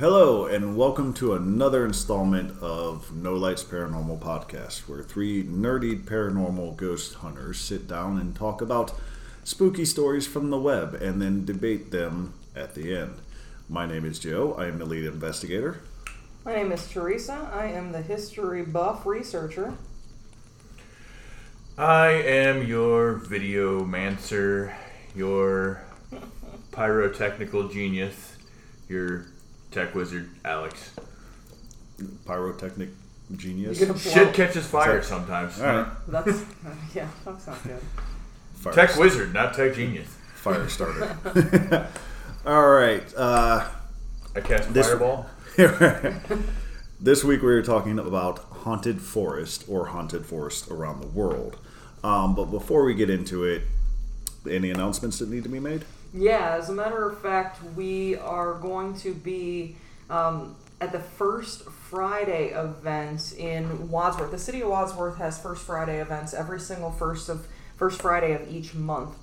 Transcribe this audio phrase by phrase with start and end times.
[0.00, 6.74] Hello, and welcome to another installment of No Lights Paranormal Podcast, where three nerdy paranormal
[6.78, 8.94] ghost hunters sit down and talk about
[9.44, 13.16] spooky stories from the web and then debate them at the end.
[13.68, 14.54] My name is Joe.
[14.54, 15.82] I am the lead investigator.
[16.46, 17.50] My name is Teresa.
[17.52, 19.74] I am the history buff researcher.
[21.76, 24.74] I am your video mancer,
[25.14, 25.82] your
[26.72, 28.38] pyrotechnical genius,
[28.88, 29.26] your
[29.70, 30.90] tech wizard, Alex.
[32.26, 32.88] Pyrotechnic
[33.36, 33.78] genius.
[33.78, 35.04] You're gonna blow- Shit catches fire Sorry.
[35.04, 35.60] sometimes.
[35.60, 35.86] All right.
[36.08, 36.44] That's uh,
[36.94, 37.78] yeah, that's not good.
[38.54, 40.08] Fire, Tech wizard, not tech genius.
[40.34, 41.16] fire starter.
[42.46, 43.04] All right.
[43.16, 43.68] Uh,
[44.34, 45.26] I cast This- fireball.
[47.00, 51.58] this week we are talking about haunted forest or haunted forest around the world.
[52.02, 53.62] Um, but before we get into it,
[54.48, 55.84] any announcements that need to be made?
[56.12, 59.76] Yeah, as a matter of fact, we are going to be
[60.08, 64.32] um, at the First Friday event in Wadsworth.
[64.32, 68.50] The city of Wadsworth has First Friday events every single first of first Friday of
[68.50, 69.14] each month.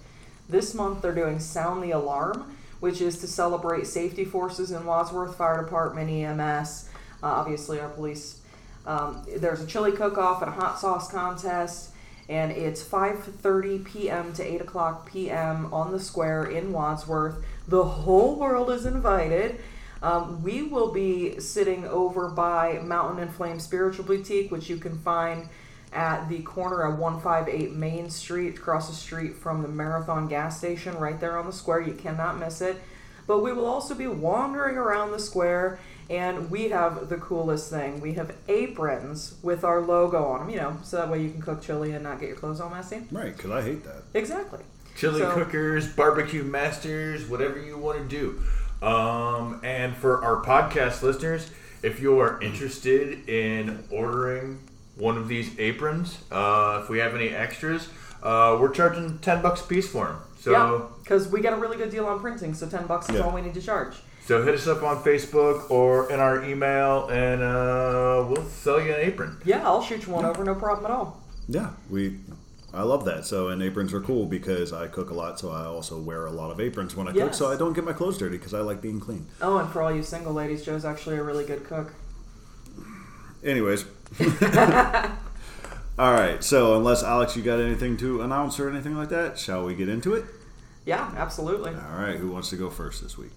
[0.47, 5.35] This month they're doing Sound the Alarm, which is to celebrate safety forces in Wadsworth
[5.35, 6.89] Fire Department, EMS,
[7.21, 8.39] uh, obviously our police.
[8.85, 11.91] Um, there's a chili cook-off and a hot sauce contest
[12.29, 14.33] and it's 5:30 p.m.
[14.33, 15.73] to 8 o'clock p.m.
[15.73, 17.43] on the square in Wadsworth.
[17.67, 19.59] The whole world is invited.
[20.01, 24.97] Um, we will be sitting over by Mountain and Flame Spiritual Boutique, which you can
[24.99, 25.49] find
[25.93, 30.95] at the corner of 158 Main Street, across the street from the Marathon gas station,
[30.97, 31.81] right there on the square.
[31.81, 32.81] You cannot miss it.
[33.25, 35.79] But we will also be wandering around the square,
[36.09, 37.99] and we have the coolest thing.
[38.01, 41.41] We have aprons with our logo on them, you know, so that way you can
[41.41, 43.01] cook chili and not get your clothes all messy.
[43.11, 44.03] Right, because I hate that.
[44.13, 44.59] Exactly.
[44.95, 48.39] Chili So- cookers, barbecue masters, whatever you want to do.
[48.85, 51.49] Um, and for our podcast listeners,
[51.83, 54.59] if you are interested in ordering
[54.95, 57.89] one of these aprons, uh, if we have any extras,
[58.23, 60.17] uh, we're charging ten bucks a piece for them.
[60.39, 63.15] So, yeah, because we get a really good deal on printing, so 10 bucks is
[63.15, 63.21] Yeah.
[63.21, 63.95] all we need to charge.
[64.27, 68.93] So hit us up on Facebook or in our email, and uh, we'll sell you
[68.93, 69.37] an apron.
[69.45, 71.23] Yeah, I'll shoot you one over, no problem at all.
[71.47, 72.19] Yeah, we.
[72.73, 73.25] I love that.
[73.25, 76.31] So, and aprons are cool because I cook a lot, so I also wear a
[76.31, 77.37] lot of aprons when I cook, Yes.
[77.37, 79.25] so I don't get my clothes dirty because I like being clean.
[79.41, 81.93] Oh, and for all you single ladies, Joe's actually a really good cook.
[83.43, 83.85] Anyways.
[85.97, 86.43] All right.
[86.43, 89.89] So, unless Alex, you got anything to announce or anything like that, shall we get
[89.89, 90.25] into it?
[90.85, 91.71] Yeah, absolutely.
[91.71, 92.17] All right.
[92.17, 93.31] Who wants to go first this week?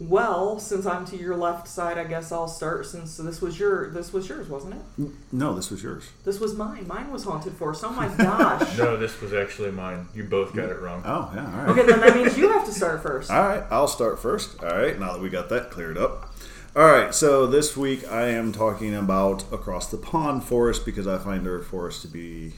[0.00, 2.86] Well, since I'm to your left side, I guess I'll start.
[2.86, 5.10] Since this was your, this was yours, wasn't it?
[5.30, 6.08] No, this was yours.
[6.24, 6.86] This was mine.
[6.88, 7.84] Mine was haunted forest.
[7.84, 8.66] Oh my gosh.
[8.78, 10.08] No, this was actually mine.
[10.14, 11.02] You both got it wrong.
[11.04, 11.44] Oh, yeah.
[11.44, 11.68] All right.
[11.68, 13.30] Okay, then that means you have to start first.
[13.30, 14.62] All right, I'll start first.
[14.62, 16.32] All right, now that we got that cleared up.
[16.74, 21.18] All right, so this week I am talking about across the pond forest because I
[21.18, 22.54] find our forest to be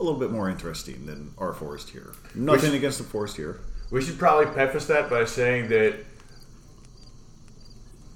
[0.00, 2.12] a little bit more interesting than our forest here.
[2.34, 3.60] Nothing Which- against the forest here.
[3.90, 5.96] We should probably preface that by saying that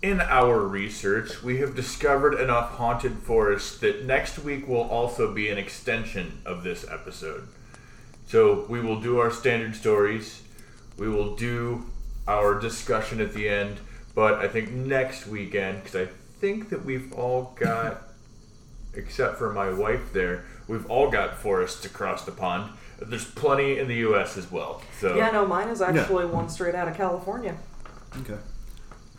[0.03, 5.49] in our research, we have discovered enough haunted forests that next week will also be
[5.49, 7.47] an extension of this episode.
[8.27, 10.43] So we will do our standard stories,
[10.99, 11.87] we will do
[12.27, 13.79] our discussion at the end,
[14.15, 18.03] but I think next weekend, because I think that we've all got,
[18.95, 22.73] except for my wife there, we've all got forests across the pond.
[23.01, 24.37] There's plenty in the U.S.
[24.37, 24.83] as well.
[25.01, 27.57] So Yeah, no, mine is actually one straight out of California.
[28.21, 28.39] Okay.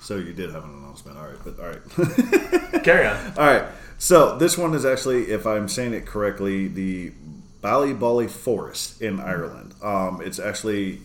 [0.04, 1.18] So you did have an announcement.
[1.18, 2.84] All right, but all right.
[2.84, 3.18] carry on.
[3.38, 3.64] all right.
[3.98, 7.14] So this one is actually, if I'm saying it correctly, the
[7.62, 9.74] Ballyboley Forest in Ireland.
[9.82, 11.00] Um, it's actually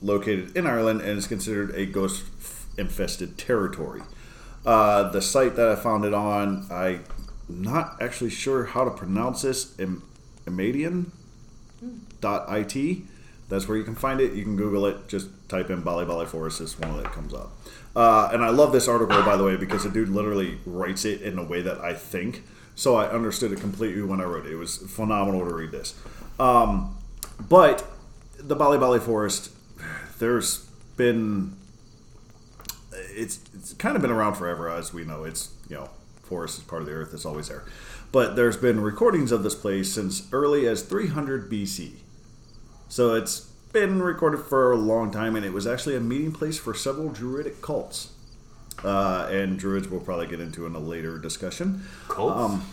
[0.00, 2.22] located in Ireland and is considered a ghost
[2.78, 4.02] infested territory.
[4.64, 7.04] Uh, the site that I found it on, I'm
[7.48, 9.76] not actually sure how to pronounce this.
[9.80, 10.04] Im-
[10.46, 11.06] Imadian
[12.20, 13.02] dot it.
[13.48, 14.32] That's where you can find it.
[14.32, 15.08] You can Google it.
[15.08, 16.60] Just type in Ballyboley Forest.
[16.60, 17.52] It's one that comes up.
[17.94, 21.22] Uh, and I love this article, by the way, because the dude literally writes it
[21.22, 22.42] in a way that I think.
[22.74, 24.52] So I understood it completely when I wrote it.
[24.52, 25.94] It was phenomenal to read this.
[26.38, 26.98] Um,
[27.48, 27.86] but
[28.38, 29.50] the Ballyboley Forest,
[30.18, 30.66] there's
[30.96, 31.56] been
[33.16, 35.24] it's it's kind of been around forever, as we know.
[35.24, 35.90] It's you know,
[36.22, 37.64] forest is part of the earth; it's always there.
[38.12, 41.92] But there's been recordings of this place since early as 300 BC.
[42.88, 43.40] So it's
[43.72, 47.08] been recorded for a long time, and it was actually a meeting place for several
[47.10, 48.12] druidic cults.
[48.84, 51.82] Uh, and druids we'll probably get into in a later discussion.
[52.08, 52.38] Cults?
[52.38, 52.64] Um,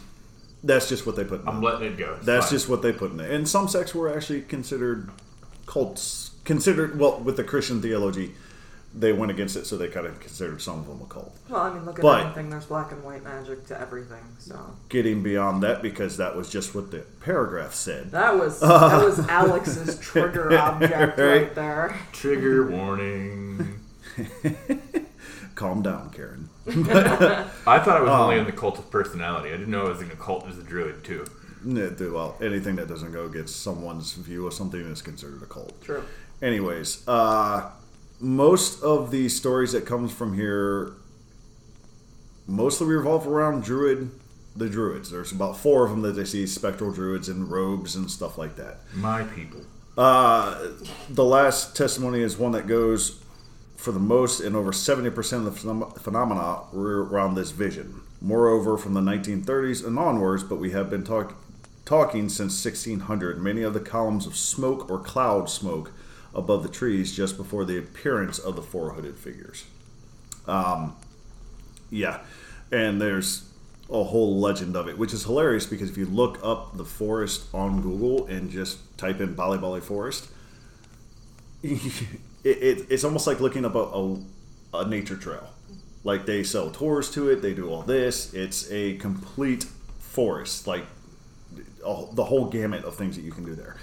[0.63, 1.65] that's just what they put in I'm it.
[1.65, 2.13] letting it go.
[2.15, 2.56] It's That's fine.
[2.56, 3.31] just what they put in it.
[3.31, 5.10] And some sects were actually considered
[5.65, 8.33] cults, considered, well, with the Christian theology,
[8.95, 11.36] they went against it, so they kind of considered some of them a cult.
[11.50, 12.50] Well, I mean, look at But- everything.
[12.51, 14.24] There's black and white magic to everything.
[14.40, 14.56] So
[14.90, 18.12] Getting beyond that, because that was just what the paragraph said.
[18.12, 21.28] that was that was Alex's trigger object Right.
[21.28, 21.98] right there.
[22.12, 23.80] Trigger warning.
[25.56, 26.50] Calm down, Karen.
[26.68, 29.50] I thought it was only Um, in the cult of personality.
[29.50, 31.25] I didn't know it was in a cult as a druid too.
[31.66, 35.80] Well, anything that doesn't go against someone's view of something is considered a cult.
[35.81, 36.04] True.
[36.42, 37.69] Anyways, uh,
[38.19, 40.94] most of the stories that comes from here
[42.48, 44.12] mostly revolve around druid,
[44.56, 45.12] the druids.
[45.12, 48.56] There's about four of them that they see spectral druids in robes and stuff like
[48.57, 48.80] that.
[48.94, 49.62] My people.
[49.98, 50.69] Uh,
[51.10, 53.24] the last testimony is one that goes
[53.75, 58.01] for the most, and over 70% of the phenomena were around this vision.
[58.21, 61.36] Moreover, from the 1930s and onwards, but we have been talk-
[61.83, 65.92] talking since 1600, many of the columns of smoke or cloud smoke
[66.34, 69.66] above the trees just before the appearance of the four hooded figures.
[70.48, 70.96] Um,
[71.90, 72.22] yeah,
[72.72, 73.50] and there's
[73.90, 77.46] a whole legend of it, which is hilarious because if you look up the forest
[77.54, 80.30] on Google and just type in Ballyboley Forest,
[81.64, 82.04] it,
[82.44, 85.50] it, it's almost like looking up a, a, a nature trail.
[86.04, 88.34] Like they sell tours to it, they do all this.
[88.34, 89.66] It's a complete
[90.00, 90.86] forest, like
[91.84, 93.78] the whole gamut of things that you can do there.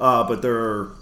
[0.00, 0.96] Uh, but there are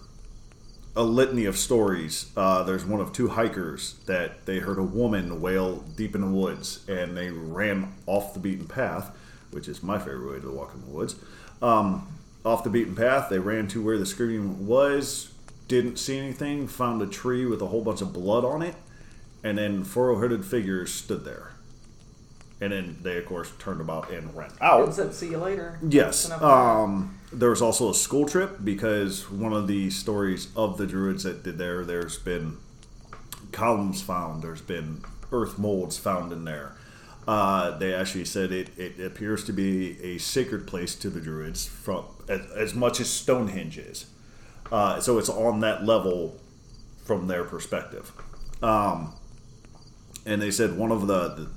[0.97, 2.31] a litany of stories.
[2.37, 6.27] Uh, there's one of two hikers that they heard a woman wail deep in the
[6.27, 9.11] woods, and they ran off the beaten path,
[9.51, 11.17] which is my favorite way to walk in the woods.
[11.61, 12.07] Um,
[12.45, 15.33] off the beaten path, they ran to where the screaming was,
[15.67, 18.75] didn't see anything, found a tree with a whole bunch of blood on it,
[19.43, 21.53] and then four hooded figures stood there.
[22.61, 24.95] And then they, of course, turned about and ran out.
[24.95, 26.31] Said, "See you later." Yes.
[26.31, 31.25] Um, there was also a school trip because one of the stories of the druids
[31.25, 32.59] that did there, there's been
[33.53, 36.77] columns found, there's been earth molds found in there.
[37.27, 41.67] Uh, they actually said it, it appears to be a sacred place to the druids
[41.67, 44.07] from as, as much as Stonehenge is.
[44.71, 46.39] Uh, so it's on that level
[47.05, 48.13] from their perspective.
[48.63, 49.15] Um,
[50.27, 51.49] and they said one of the, the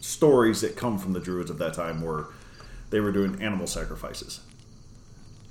[0.00, 2.32] stories that come from the druids of that time were
[2.90, 4.40] they were doing animal sacrifices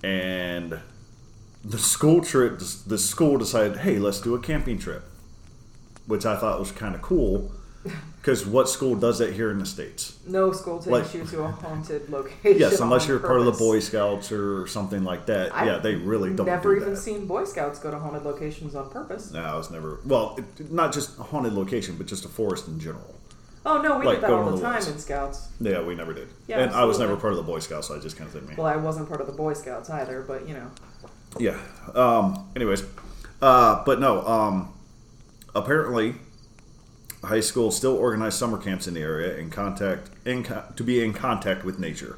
[0.04, 0.80] and
[1.64, 5.04] the school trip the school decided hey let's do a camping trip
[6.08, 7.52] which i thought was kind of cool
[8.22, 11.42] because what school does that here in the states no school takes like- you to
[11.44, 12.60] a haunted location.
[12.60, 15.96] yes unless you're part of the boy scouts or something like that I've yeah they
[15.96, 17.00] really don't Never do even that.
[17.00, 19.32] seen Boy Scouts go to haunted locations on purpose.
[19.32, 22.68] no i was never well it, not just a haunted location but just a forest
[22.70, 23.16] in general
[23.66, 24.88] Oh no, we Like did that all the the time woods.
[24.88, 25.50] in Scouts.
[25.60, 27.96] yeah we never did Yeah, and i was never part of the boy scouts so
[27.96, 30.22] i just kind of think me Well, I wasn't part of the Boy Scouts either,
[30.22, 30.72] but you know.
[31.38, 31.58] Yeah.
[31.94, 32.84] Um, anyways,
[33.42, 34.26] uh, but no.
[34.26, 34.74] Um,
[35.54, 36.16] apparently,
[37.24, 41.04] high school still organize summer camps in the area in contact in co- to be
[41.04, 42.18] in contact with nature.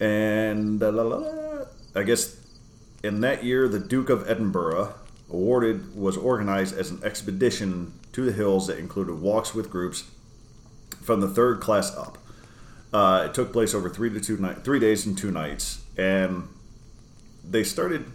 [0.00, 1.64] And la, la, la,
[1.94, 2.36] I guess
[3.02, 4.94] in that year, the Duke of Edinburgh
[5.30, 10.04] awarded was organized as an expedition to the hills that included walks with groups
[11.02, 12.18] from the third class up.
[12.92, 16.48] Uh, it took place over three to two night, three days and two nights, and
[17.48, 18.06] they started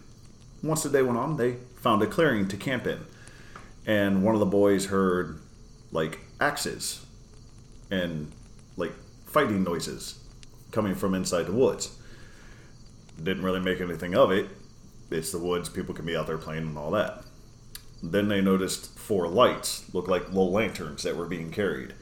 [0.63, 3.05] once the day went on they found a clearing to camp in.
[3.85, 5.39] And one of the boys heard
[5.91, 7.05] like axes
[7.89, 8.31] and
[8.77, 8.93] like
[9.25, 10.19] fighting noises
[10.71, 11.95] coming from inside the woods.
[13.21, 14.47] Didn't really make anything of it.
[15.11, 17.23] It's the woods people can be out there playing and all that.
[18.03, 21.93] Then they noticed four lights look like little lanterns that were being carried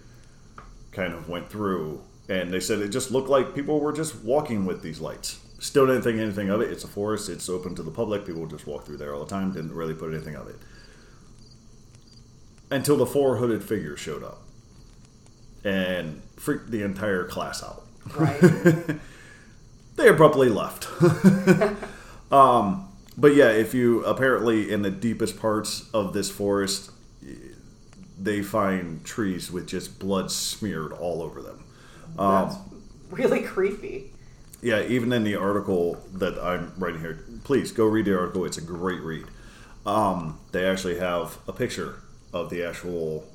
[0.98, 4.66] kind of went through and they said it just looked like people were just walking
[4.66, 5.40] with these lights.
[5.60, 6.72] Still didn't think anything of it.
[6.72, 7.30] It's a forest.
[7.30, 8.26] It's open to the public.
[8.26, 9.54] People just walk through there all the time.
[9.54, 10.56] Didn't really put anything of it.
[12.70, 14.42] Until the four hooded figures showed up.
[15.64, 17.86] And freaked the entire class out.
[18.16, 18.40] Right.
[19.96, 20.88] they abruptly left.
[22.32, 26.92] um, but yeah, if you apparently in the deepest parts of this forest,
[28.20, 31.64] they find trees with just blood smeared all over them.
[32.18, 32.56] That's
[33.12, 34.12] really creepy.
[34.62, 38.44] Yeah, even in the article that I'm writing here, please go read the article.
[38.46, 39.26] It's a great read.
[39.86, 42.02] Um, they actually have a picture
[42.34, 43.28] of the actual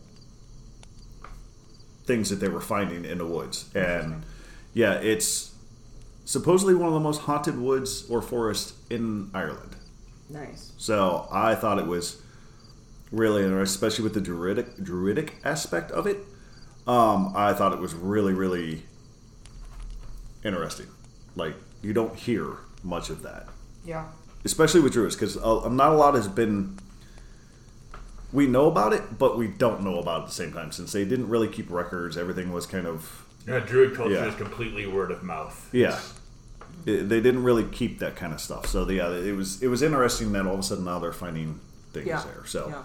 [2.05, 4.25] things that they were finding in the woods, and
[4.75, 5.55] yeah, it's
[6.25, 9.77] supposedly one of the most haunted woods or forests in Ireland.
[10.29, 10.73] Nice.
[10.79, 12.22] So I thought it was
[13.13, 16.19] really interesting, especially with the druidic druidic aspect of it.
[16.87, 18.83] Um, I thought it was really, really
[20.45, 20.87] interesting.
[21.37, 23.47] Like you don't hear much of that,
[23.85, 24.07] Yeah.
[24.45, 26.79] especially with druids, because uh, not a lot has been
[28.33, 30.93] we know about it, but we don't know about it at the same time since
[30.93, 32.17] they didn't really keep records.
[32.17, 34.27] Everything was kind of Yeah, druid culture Yeah.
[34.29, 35.69] is completely word of mouth.
[35.73, 35.99] yeah.
[36.87, 38.67] It- they didn't really keep that kind of stuff.
[38.67, 41.61] So yeah, it was it was interesting that all of a sudden now they're finding
[41.93, 42.23] things Yeah.
[42.25, 42.45] there.
[42.47, 42.83] So Yeah.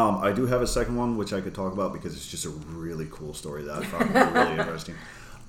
[0.00, 2.44] um, I do have a second one which I could talk about because it's just
[2.46, 4.94] a really cool story that I found really interesting.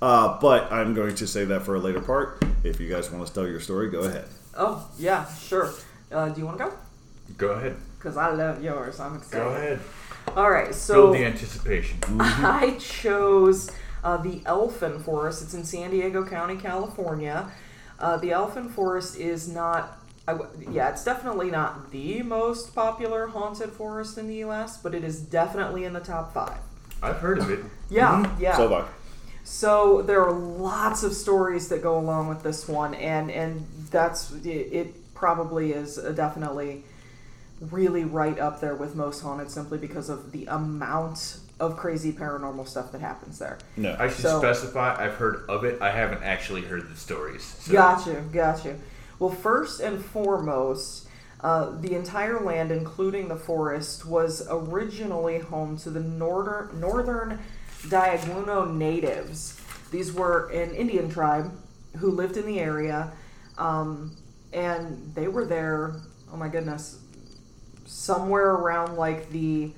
[0.01, 2.43] Uh, but I'm going to save that for a later part.
[2.63, 4.25] If you guys want to tell your story, go ahead.
[4.55, 5.71] Oh yeah, sure.
[6.11, 6.73] Uh, do you want to go?
[7.37, 7.75] Go ahead.
[7.97, 8.99] Because I love yours.
[8.99, 9.43] I'm excited.
[9.43, 9.79] Go ahead.
[10.35, 10.73] All right.
[10.73, 11.97] So Build the anticipation.
[12.19, 13.71] I chose
[14.03, 15.41] uh, the Elfin Forest.
[15.43, 17.51] It's in San Diego County, California.
[17.99, 19.96] Uh, the Elfin Forest is not, I
[20.33, 25.03] w- yeah, it's definitely not the most popular haunted forest in the U.S., but it
[25.03, 26.57] is definitely in the top five.
[27.01, 27.59] I've heard of it.
[27.89, 28.57] Yeah, yeah.
[28.57, 28.85] So bye.
[29.43, 34.31] So there are lots of stories that go along with this one, and and that's
[34.43, 34.49] it.
[34.49, 36.83] it probably is uh, definitely
[37.71, 42.67] really right up there with most haunted, simply because of the amount of crazy paranormal
[42.67, 43.57] stuff that happens there.
[43.77, 43.95] No.
[43.97, 45.81] I should So- specify I've heard of it.
[45.81, 47.43] I haven't actually heard the stories.
[47.59, 47.71] So.
[47.71, 48.79] Got you, got you.
[49.19, 51.07] Well, first and foremost,
[51.41, 57.39] uh, the entire land, including the forest, was originally home to the northern northern
[57.83, 59.59] Diegueño natives.
[59.91, 61.51] These were an Indian tribe
[61.97, 63.11] who lived in the area,
[63.57, 64.15] um,
[64.53, 66.01] and they were there.
[66.31, 66.99] Oh my goodness,
[67.85, 69.71] somewhere around like the,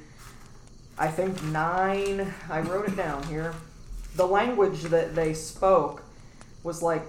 [0.97, 2.33] I think nine.
[2.49, 3.53] I wrote it down here.
[4.15, 6.03] The language that they spoke
[6.63, 7.03] was like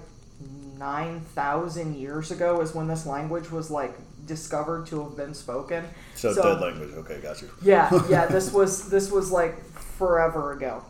[0.81, 3.95] 9,000 years ago is when this language was like
[4.27, 5.85] discovered to have been spoken.
[6.17, 6.91] So, dead language.
[6.95, 7.51] Okay, got you.
[7.63, 10.83] Yeah, yeah, this was this was like forever ago.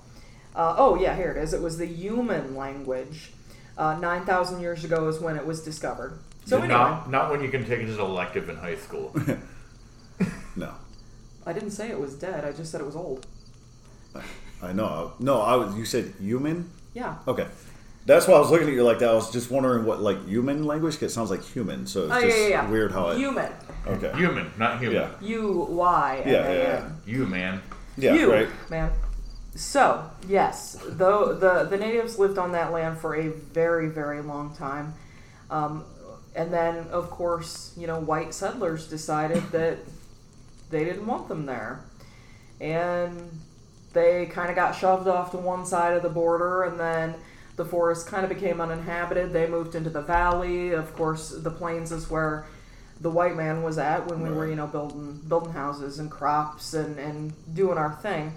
[0.55, 1.53] Uh, oh yeah, here it is.
[1.53, 3.33] It was the human language.
[3.77, 6.19] Uh, 9,000 years ago is when it was discovered.
[6.45, 9.15] So anyway, not not when you can take it as an elective in high school.
[10.57, 10.75] No.
[11.47, 12.45] I didn't say it was dead.
[12.45, 13.27] I just said it was old.
[14.63, 15.15] I know.
[15.19, 15.75] No, I was.
[15.75, 16.71] You said human.
[16.93, 17.17] Yeah.
[17.27, 17.47] Okay,
[18.07, 19.11] that's why I was looking at you like that.
[19.11, 20.95] I was just wondering what like human language.
[20.95, 22.69] 'cause It sounds like human, so it's Oh just yeah, yeah, yeah.
[22.71, 23.19] weird how it.
[23.19, 23.53] human.
[23.87, 24.13] Okay.
[24.17, 24.97] Human, not human.
[25.03, 25.09] Yeah.
[25.21, 26.89] U Y M Yeah, yeah, yeah.
[27.07, 27.63] You man.
[27.97, 28.15] Yeah.
[28.15, 28.49] you, Right.
[28.71, 28.91] man.
[29.55, 34.55] So yes, though the the natives lived on that land for a very very long
[34.55, 34.95] time,
[35.51, 35.85] um,
[36.35, 39.79] and then of course you know white settlers decided that
[40.71, 41.81] they didn't want them there,
[42.61, 43.41] and
[43.93, 47.15] they kind of got shoved off to one side of the border, and then
[47.57, 49.33] the forest kind of became uninhabited.
[49.33, 50.71] They moved into the valley.
[50.71, 52.47] Of course, the plains is where
[53.01, 56.75] the white man was at when we were, you know, building building houses and crops
[56.75, 58.35] and, and doing our thing.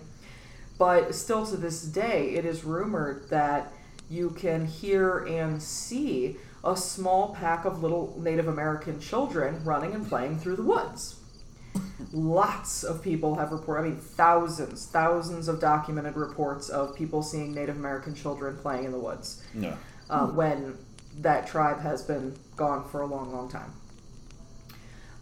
[0.78, 3.72] But still to this day, it is rumored that
[4.10, 10.08] you can hear and see a small pack of little Native American children running and
[10.08, 11.20] playing through the woods.
[12.12, 17.54] Lots of people have reported, I mean, thousands, thousands of documented reports of people seeing
[17.54, 19.76] Native American children playing in the woods No.
[20.10, 20.78] uh, when
[21.22, 23.74] that tribe has been gone for a long, long time.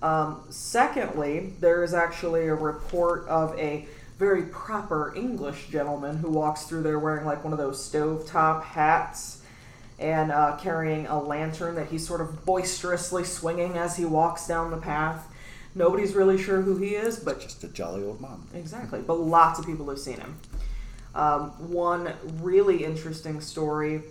[0.01, 6.63] Um, secondly, there is actually a report of a very proper English gentleman who walks
[6.63, 9.41] through there wearing like one of those stovetop hats
[9.99, 14.71] and uh, carrying a lantern that he's sort of boisterously swinging as he walks down
[14.71, 15.27] the path.
[15.73, 18.41] Nobody's really sure who he is, but Just a jolly old man.
[18.53, 20.37] Exactly, but lots of people have seen him.
[21.15, 24.01] Um, one really interesting story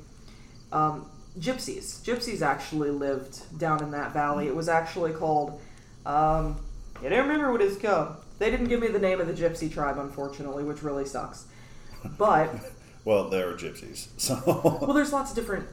[0.72, 1.06] um,
[1.38, 2.02] gypsies.
[2.02, 4.46] Gypsies actually lived down in that valley.
[4.46, 5.60] It was actually called,
[6.06, 6.60] um,
[6.98, 8.16] I don't remember what it's called.
[8.38, 11.46] They didn't give me the name of the gypsy tribe, unfortunately, which really sucks.
[12.16, 12.54] But,
[13.04, 15.66] Well, they're gypsies, so well, there's lots of different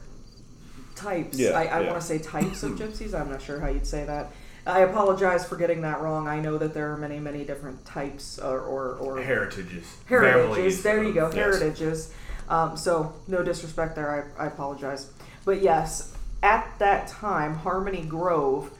[0.94, 1.38] types.
[1.38, 1.90] Yeah, I, I yeah.
[1.90, 3.18] want to say types of gypsies.
[3.18, 4.32] I'm not sure how you'd say that.
[4.68, 6.28] I apologize for getting that wrong.
[6.28, 9.86] I know that there are many, many different types or, or, or Heritages.
[10.06, 10.42] heritages.
[10.44, 11.34] Families There you go, yes.
[11.34, 12.12] heritages.
[12.50, 14.34] Um, so no disrespect there.
[14.38, 15.10] I, I apologize,
[15.44, 18.70] but yes, at that time, Harmony Grove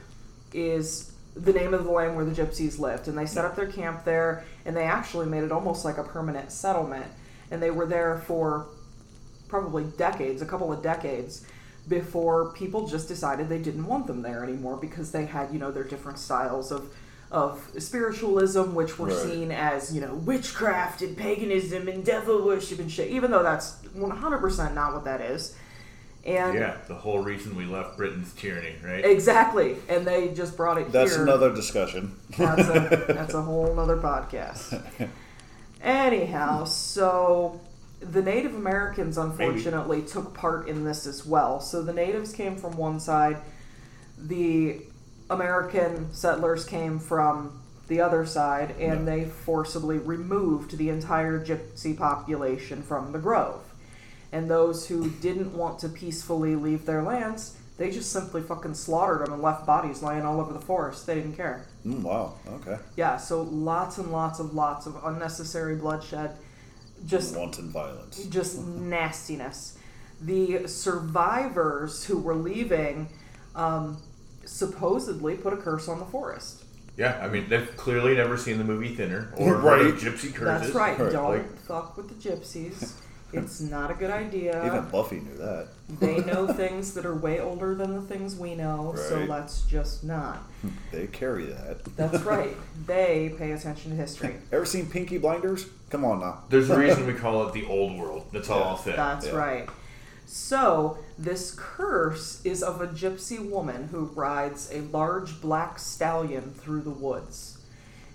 [0.52, 3.66] is the name of the land where the gypsies lived, and they set up their
[3.66, 7.06] camp there, and they actually made it almost like a permanent settlement,
[7.50, 8.66] and they were there for
[9.48, 11.46] probably decades, a couple of decades.
[11.88, 15.70] Before people just decided they didn't want them there anymore because they had, you know,
[15.70, 16.90] their different styles of
[17.30, 19.16] of spiritualism, which were Right.
[19.16, 23.76] seen as, you know, witchcraft and paganism and devil worship and shit, even though that's
[23.94, 25.54] 100% not what that is.
[26.24, 29.04] And Yeah, the whole reason we left Britain's tyranny, right?
[29.04, 29.76] exactly.
[29.90, 31.22] And they just brought it that's here.
[31.22, 32.16] another discussion.
[32.38, 34.80] That's a, that's a whole other podcast.
[35.82, 37.60] Anyhow, so
[38.00, 41.60] the Native Americans unfortunately took part in this as well.
[41.60, 43.38] So the natives came from one side,
[44.16, 44.82] the
[45.30, 52.82] American settlers came from the other side, and they forcibly removed the entire gypsy population
[52.82, 53.60] from the grove.
[54.30, 59.24] And those who didn't want to peacefully leave their lands, they just simply fucking slaughtered
[59.24, 61.06] them and left bodies lying all over the forest.
[61.06, 61.66] They didn't care.
[61.86, 62.34] Mm, wow.
[62.46, 62.76] Okay.
[62.96, 66.36] Yeah, so lots and lots of lots of unnecessary bloodshed.
[67.06, 68.24] Just Wanton violence.
[68.26, 69.78] just nastiness.
[70.20, 73.08] The survivors who were leaving
[73.54, 73.98] um,
[74.44, 76.64] supposedly put a curse on the forest.
[76.96, 79.82] Yeah, I mean they've clearly never seen the movie Thinner or Right.
[79.82, 80.62] heard of Gypsy Curses.
[80.66, 80.98] That's right.
[80.98, 82.92] Right, Don't like- fuck with the gypsies.
[83.32, 84.64] It's not a good idea.
[84.66, 85.68] Even Buffy knew that.
[86.00, 90.04] They know things that are way older than the things we know, so let's just
[90.04, 90.42] not.
[90.92, 91.84] They carry that.
[91.96, 92.56] That's right.
[92.86, 94.34] They pay attention to history.
[94.50, 95.66] Ever seen Peaky Blinders?
[95.90, 96.42] Come on now.
[96.48, 98.26] There's a reason we call it the old world.
[98.32, 98.66] That's all Yeah.
[98.66, 98.96] I'll say.
[98.96, 99.36] That's Yeah.
[99.36, 99.68] right.
[100.26, 106.82] So, this curse is of a gypsy woman who rides a large black stallion through
[106.82, 107.58] the woods.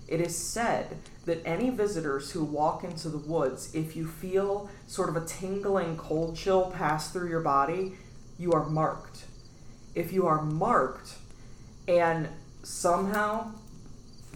[0.06, 5.08] It is said that any visitors who walk into the woods, if you feel sort
[5.08, 7.94] of a tingling cold chill pass through your body,
[8.38, 9.24] you are marked.
[9.94, 11.14] If you are marked
[11.88, 12.28] and
[12.62, 13.52] somehow,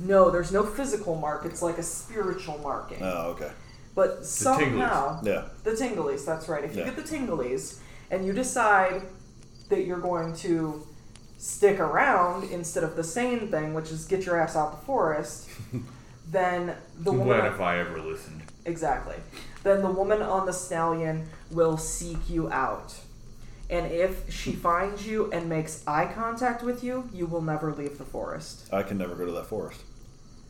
[0.01, 2.99] no, there's no physical mark, it's like a spiritual marking.
[3.03, 3.51] Oh, okay.
[3.95, 4.25] But tinglies.
[4.25, 5.45] somehow, Yeah.
[5.65, 6.65] the tinglies, that's right.
[6.65, 7.81] If you get the tinglies
[8.11, 9.03] and you decide
[9.69, 10.87] that you're going to
[11.37, 15.49] stick around instead of the sane thing, which is get your ass out the forest,
[16.31, 18.43] then the When woman if I ever listened.
[18.65, 19.17] exactly,
[19.63, 22.95] then the woman on the stallion will seek you out.
[23.71, 27.99] And if she finds you and makes eye contact with you, you will never leave
[27.99, 28.73] the forest.
[28.73, 29.83] I can never go to that forest.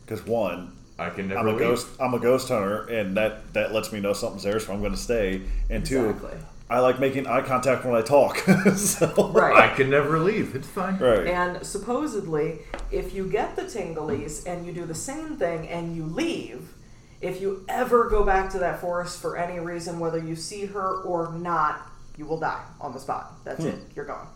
[0.05, 1.59] Because one, I can never I'm a leave.
[1.59, 1.87] ghost.
[2.01, 4.93] I'm a ghost hunter, and that that lets me know something's there, so I'm going
[4.93, 5.43] to stay.
[5.69, 6.39] And two, Exactly.
[6.71, 8.37] I like making eye contact when I talk.
[8.77, 9.71] so, Right.
[9.71, 10.55] I can never leave.
[10.55, 10.99] It's fine.
[10.99, 11.27] Right.
[11.27, 12.59] And supposedly,
[12.91, 16.75] if you get the tinglies and you do the same thing and you leave,
[17.21, 21.01] if you ever go back to that forest for any reason, whether you see her
[21.03, 23.33] or not, you will die on the spot.
[23.45, 23.71] That's hmm.
[23.71, 23.81] it.
[23.97, 24.29] You're gone.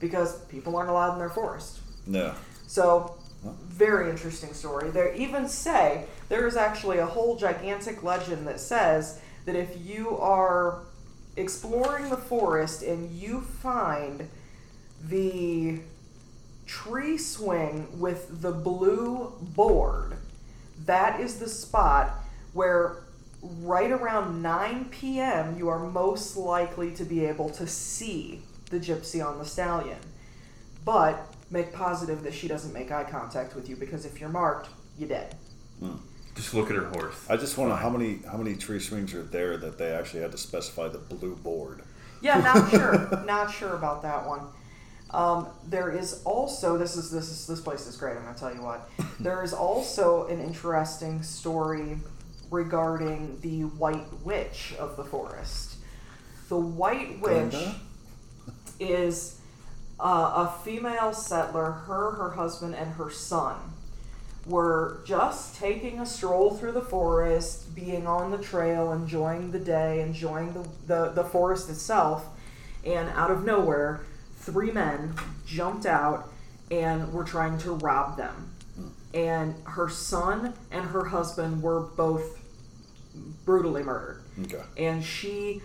[0.00, 1.80] Because people aren't allowed in their forest.
[2.06, 2.34] yeah.
[2.66, 4.90] So, very interesting story.
[4.90, 10.16] They even say there is actually a whole gigantic legend that says that if you
[10.18, 10.82] are
[11.36, 14.28] exploring the forest and you find
[15.02, 15.80] the
[16.66, 20.16] tree swing with the blue board,
[20.86, 22.14] that is the spot
[22.52, 23.02] where
[23.42, 25.56] right around 9 p.m.
[25.56, 29.98] you are most likely to be able to see the gypsy on the stallion.
[30.84, 34.68] But make positive that she doesn't make eye contact with you because if you're marked,
[34.98, 35.34] you're dead.
[35.80, 35.96] Hmm.
[36.34, 37.14] Just look at her horse.
[37.28, 39.92] I just want to know how many how many tree swings are there that they
[39.92, 41.82] actually had to specify the blue board.
[42.20, 43.24] Yeah, not sure.
[43.26, 44.42] not sure about that one.
[45.10, 48.16] Um, there is also this is this is this place is great.
[48.16, 48.88] I'm gonna tell you what.
[49.20, 51.98] There is also an interesting story
[52.50, 55.74] regarding the White Witch of the forest.
[56.48, 57.74] The White Witch Glenda?
[58.78, 59.38] is
[59.98, 61.70] uh, a female settler.
[61.70, 63.56] Her, her husband, and her son
[64.46, 70.00] were just taking a stroll through the forest, being on the trail, enjoying the day,
[70.00, 72.26] enjoying the, the, the forest itself.
[72.84, 74.00] And out of nowhere,
[74.36, 75.14] three men
[75.46, 76.32] jumped out
[76.70, 78.54] and were trying to rob them.
[79.12, 82.38] And her son and her husband were both
[83.44, 84.62] brutally murdered Okay.
[84.78, 85.60] and she,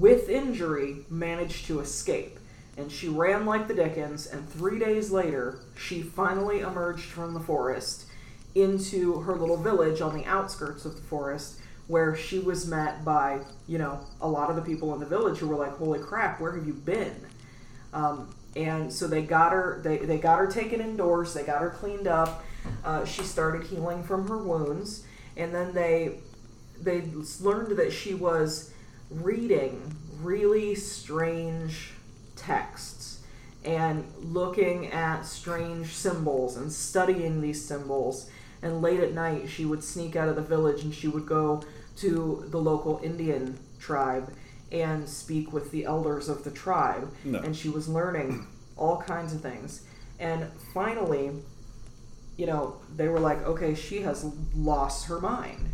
[0.00, 2.38] with injury, managed to escape.
[2.76, 7.40] And she ran like the Dickens, and three days later, she finally emerged from the
[7.40, 8.04] forest
[8.54, 13.40] into her little village on the outskirts of the forest, where she was met by,
[13.66, 16.40] you know, a lot of the people in the village who were like, "Holy crap,
[16.40, 17.14] where have you been?"
[17.92, 21.70] Um, and so they got her they, they got her taken indoors they got her
[21.70, 22.44] cleaned up
[22.84, 25.04] uh, she started healing from her wounds
[25.36, 26.18] and then they
[26.80, 27.04] they
[27.40, 28.72] learned that she was
[29.10, 31.92] reading really strange
[32.36, 33.20] texts
[33.64, 38.30] and looking at strange symbols and studying these symbols
[38.62, 41.62] and late at night she would sneak out of the village and she would go
[41.96, 44.32] to the local indian tribe
[44.72, 47.38] and speak with the elders of the tribe No.
[47.40, 49.82] and she was learning all kinds of things
[50.20, 51.30] and finally
[52.36, 55.68] you know they were like okay she has lost her mind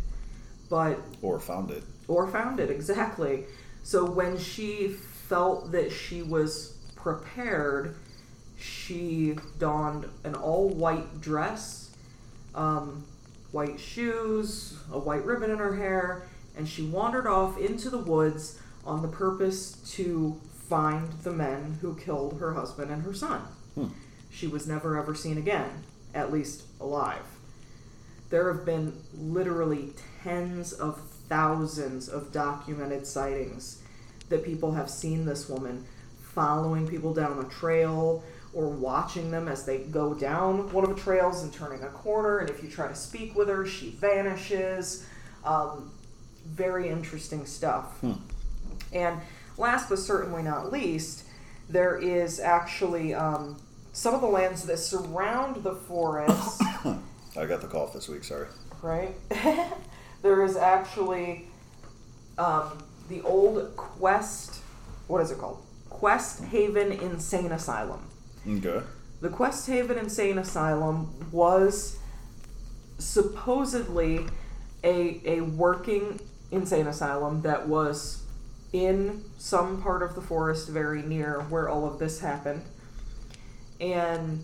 [0.69, 1.83] but Or found it.
[2.07, 3.45] or found it exactly
[3.83, 7.95] so when she felt that she was prepared
[8.57, 11.84] she donned an all white dress
[12.55, 13.05] um,
[13.51, 18.59] white shoes a white ribbon in her hair and she wandered off into the woods
[18.85, 20.39] on the purpose to
[20.69, 23.41] find the men who killed her husband and her son.
[24.31, 27.25] She was never ever seen again at least alive.
[28.29, 33.81] There have been literally tens of thousands of documented sightings
[34.29, 35.85] that people have seen this woman
[36.33, 38.23] following people down a trail
[38.55, 42.39] or watching them as they go down one of the trails and turning a corner.
[42.39, 45.05] And if you try to speak with her, she vanishes.
[45.43, 45.91] Um,
[46.47, 48.01] very interesting stuff.
[48.93, 49.19] And
[49.57, 51.25] last but certainly not least,
[51.69, 53.59] there is actually um,
[53.91, 56.61] some of the lands that surround the forest,
[57.37, 58.23] I got the cough this week.
[58.23, 58.47] Sorry.
[58.81, 59.13] right?
[60.21, 61.47] there is actually
[62.37, 64.61] um, the old Quest,
[65.07, 65.61] what is it called?
[65.89, 67.99] Quest Haven Insane Asylum.
[68.47, 68.81] Okay.
[69.21, 71.97] The Quest Haven Insane Asylum was
[72.99, 74.25] supposedly
[74.83, 76.19] a, a working
[76.51, 78.23] insane asylum that was
[78.71, 82.63] in some part of the forest very near where all of this happened.
[83.79, 84.43] And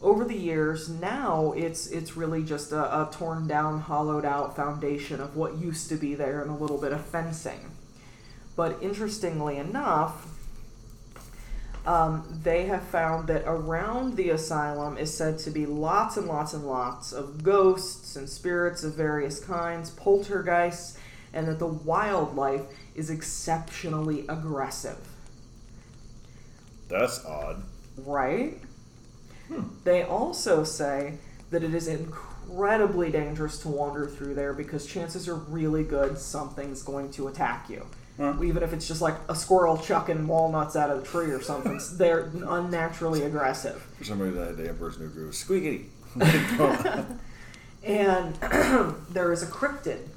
[0.00, 5.20] over the years, now it's it's really just a, a torn down, hollowed out foundation
[5.20, 7.70] of what used to be there and a little bit of fencing.
[8.56, 10.26] But interestingly enough,
[11.86, 16.52] um, they have found that around the asylum is said to be lots and lots
[16.52, 20.98] and lots of ghosts and spirits of various kinds, poltergeists,
[21.32, 22.62] and that the wildlife
[22.94, 24.98] is exceptionally aggressive.
[26.88, 27.62] That's odd.
[27.96, 28.58] Right?
[29.84, 31.14] They also say
[31.50, 36.82] that it is incredibly dangerous to wander through there because chances are really good something's
[36.82, 37.86] going to attack you.
[38.18, 41.80] Even if it's just like a squirrel chucking walnuts out of the tree or something,
[41.94, 43.86] they're unnaturally aggressive.
[43.98, 45.34] For some reason, that day Emperor's New Groove.
[45.34, 45.86] Squeaky.
[47.84, 48.34] And
[49.10, 50.08] there is a cryptid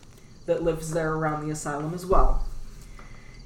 [0.45, 2.45] that lives there around the asylum as well.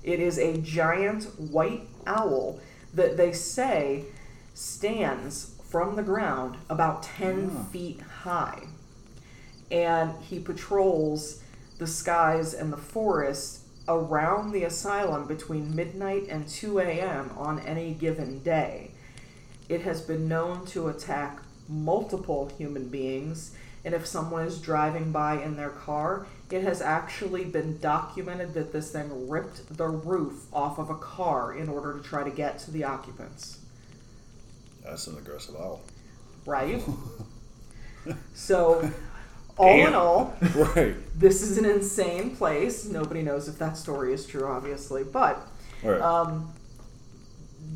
[0.04, 2.60] It is a giant white owl
[2.94, 4.06] that they say
[4.54, 7.64] stands from the ground about 10 ah.
[7.72, 8.64] feet high.
[9.72, 11.42] And he patrols
[11.78, 17.32] the skies and the forest around the asylum between midnight and 2 a.m.
[17.36, 18.92] on any given day.
[19.68, 25.42] It has been known to attack multiple human beings, and if someone is driving by
[25.42, 30.78] in their car, it has actually been documented that this thing ripped the roof off
[30.78, 33.60] of a car in order to try to get to the occupants.
[34.84, 35.82] That's an aggressive owl.
[36.46, 36.82] Right?
[38.34, 38.92] so,
[39.60, 39.96] all in Damn.
[39.96, 40.36] all,
[40.76, 40.96] Right.
[41.20, 42.86] this is an insane place.
[42.86, 45.46] Nobody knows if that story is true, obviously, but
[45.84, 46.02] All right.
[46.02, 46.54] um,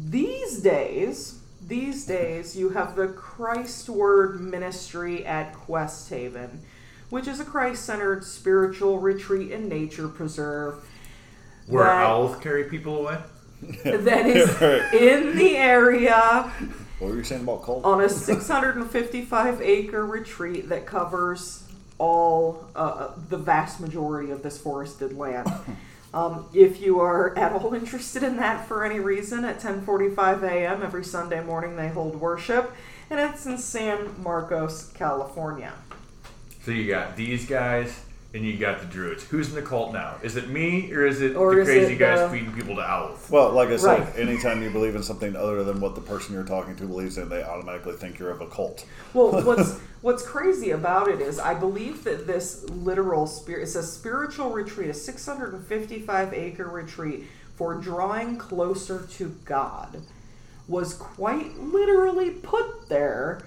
[0.10, 6.62] these days, these days, you have the Christward Ministry at Quest Haven,
[7.10, 10.84] which is a Christ-centered spiritual retreat and nature preserve
[11.68, 13.18] Where that- owls carry people away?
[13.86, 14.94] that is Right.
[14.94, 16.52] in the area
[17.00, 17.86] what were you saying about cult?
[17.86, 21.63] on a 655 acre retreat that covers
[21.98, 25.50] all uh, the vast majority of this forested land.
[26.14, 30.84] Um, if you are at all interested in that for any reason, at 10:45 a.m.
[30.84, 32.72] every Sunday morning they hold worship,
[33.10, 35.74] and it's in San Marcos, California.
[36.64, 38.00] So you got these guys
[38.34, 39.24] and you got the druids.
[39.26, 40.16] Who's in the cult now?
[40.24, 42.76] Is it me or is it Or the is crazy it guys the- feeding people
[42.76, 43.20] to owls?
[43.30, 44.18] Well, like I said, Right.
[44.18, 47.30] anytime you believe in something other than what the person you're talking to believes in,
[47.30, 48.86] they automatically think you're of a cult.
[49.14, 53.84] Well, what's what's crazy about it is I believe that this literal spirit it's a
[53.84, 60.02] spiritual retreat, a 655 acre retreat for drawing closer to God
[60.68, 63.42] was quite literally put there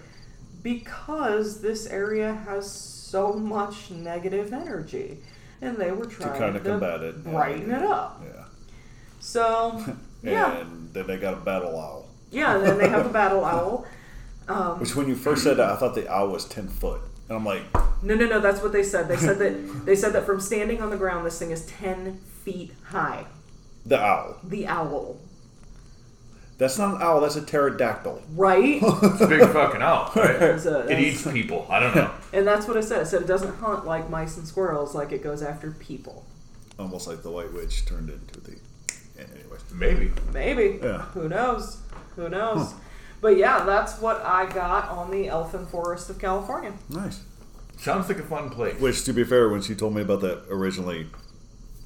[0.62, 2.70] because this area has
[3.10, 5.18] so much negative energy
[5.60, 7.30] and they were trying to kinda combat it, yeah.
[7.30, 8.22] brighten it up.
[8.24, 8.44] Yeah.
[9.20, 9.82] So,
[10.22, 10.58] yeah.
[10.58, 12.08] And then they got a battle owl.
[12.30, 13.86] Yeah, and then they have a battle owl.
[14.48, 17.00] Um, Which, when you first said that, I thought the owl was 10 foot.
[17.28, 17.62] And I'm like,
[18.02, 18.40] No, no, no.
[18.40, 19.08] That's what they said.
[19.08, 22.18] They said that they said that from standing on the ground, this thing is ten
[22.44, 23.26] feet high.
[23.84, 24.36] the owl.
[24.44, 25.16] The owl,
[26.58, 28.22] That's not an owl, that's a pterodactyl.
[28.34, 28.80] right?
[28.82, 30.40] It's a big fucking owl, right?
[30.40, 31.66] It's a- It eats people.
[31.68, 32.10] I don't know.
[32.32, 33.00] and that's what I said.
[33.00, 36.24] I said it doesn't hunt like mice and squirrels, like it goes after people.
[36.78, 38.56] Almost like the White Witch turned into the.
[39.18, 39.60] Anyways.
[39.74, 40.12] Maybe.
[40.32, 40.78] Maybe.
[40.82, 41.02] Yeah.
[41.14, 41.78] Who knows?
[42.16, 42.74] Who knows?
[43.22, 46.72] But yeah, that's what I got on the Elfin Forest of California.
[46.90, 47.20] Nice.
[47.78, 48.78] Sounds like a fun place.
[48.80, 51.06] Which, to be fair, when she told me about that originally,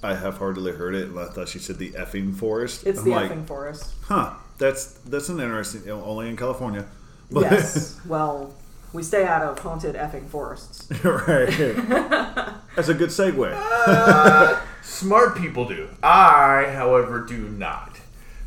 [0.03, 2.85] I half-heartedly heard it, and I thought she said the effing forest.
[2.87, 3.93] It's I'm the like, effing forest.
[4.03, 4.35] huh?
[4.61, 5.81] That's that's an interesting.
[5.83, 6.87] You know, only in California.
[7.31, 7.99] But, Yes.
[8.07, 8.55] well,
[8.93, 10.89] we stay out of haunted effing forests.
[11.05, 11.49] right.
[12.77, 13.51] That's a good segue.
[13.81, 15.89] Uh, smart people do.
[16.03, 17.99] I, however, do not.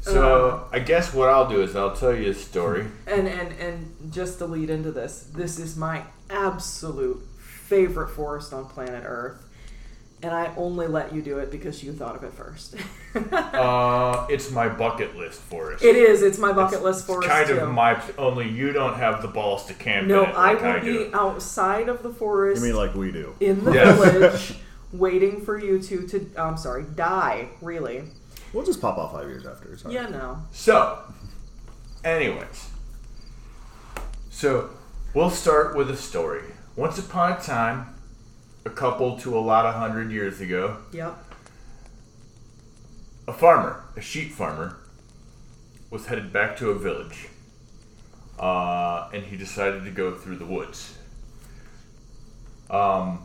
[0.02, 0.76] So uh.
[0.76, 2.86] I guess what I'll do is I'll tell you a story.
[3.08, 8.65] And and and just to lead into this, this is my absolute favorite forest on
[8.65, 9.42] planet Earth,
[10.23, 12.75] and I only let you do it because you thought of it first.
[13.15, 15.83] Uh, it's my bucket list forest.
[15.83, 16.23] it is.
[16.23, 17.59] It's my bucket list forest It's kind too.
[17.59, 18.01] of my.
[18.17, 20.07] Only you don't have the balls to camp.
[20.07, 21.07] no, in it I like will do.
[21.09, 22.62] be outside of the forest.
[22.63, 23.36] You mean like we do?
[23.39, 24.12] in the Yes.
[24.12, 24.55] village,
[24.91, 26.27] waiting for you two to.
[26.38, 27.49] I'm sorry, die.
[27.62, 28.03] Really?
[28.51, 29.71] We'll just pop off five years after.
[29.73, 30.01] It's all right.
[30.03, 30.39] Yeah, no.
[30.51, 30.97] So,
[32.03, 32.69] anyways,
[34.31, 34.71] so
[35.13, 36.43] we'll start with a story.
[36.75, 37.92] Once upon a time,
[38.65, 41.17] a couple to a lot of hundred years ago, Yep.
[43.28, 44.78] a farmer, a sheep farmer,
[45.89, 47.28] was headed back to a village.
[48.39, 50.97] Uh, and he decided to go through the woods.
[52.69, 53.19] Um,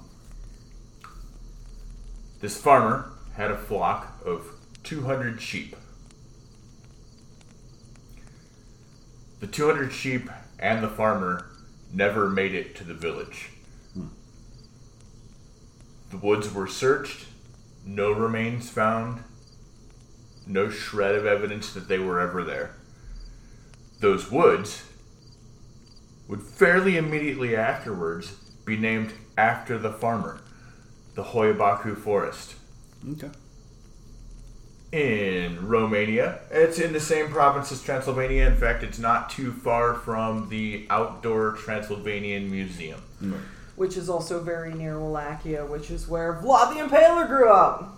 [2.40, 4.46] this farmer had a flock of
[4.85, 5.74] 200 sheep.
[9.40, 11.46] The 200 sheep and the farmer
[11.92, 13.51] never made it to the village.
[16.11, 17.27] The woods were searched,
[17.85, 19.23] no remains found,
[20.47, 22.75] no shred of evidence that they were ever there.
[24.01, 24.85] Those woods
[26.29, 28.33] would fairly immediately afterwards
[28.64, 30.40] be named after the farmer,
[31.14, 32.55] the Hoia Baciu Forest
[33.12, 33.31] Okay.
[34.92, 36.40] in Romania.
[36.51, 38.47] It's in the same province as Transylvania.
[38.47, 43.01] In fact, it's not too far from the outdoor Transylvanian Museum.
[43.23, 43.40] Mm.
[43.78, 47.96] Which is also very near Wallachia, which is where Vlad the Impaler grew up.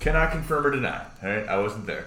[0.00, 1.04] Cannot confirm or deny.
[1.22, 2.06] All right, I wasn't there.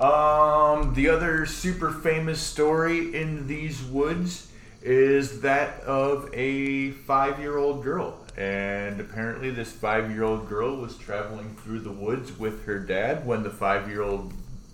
[0.00, 4.50] Um, the other super famous story in these woods
[4.80, 11.92] is that of a five-year-old girl, and apparently this five-year-old girl was traveling through the
[11.92, 14.32] woods with her dad when the five-year-old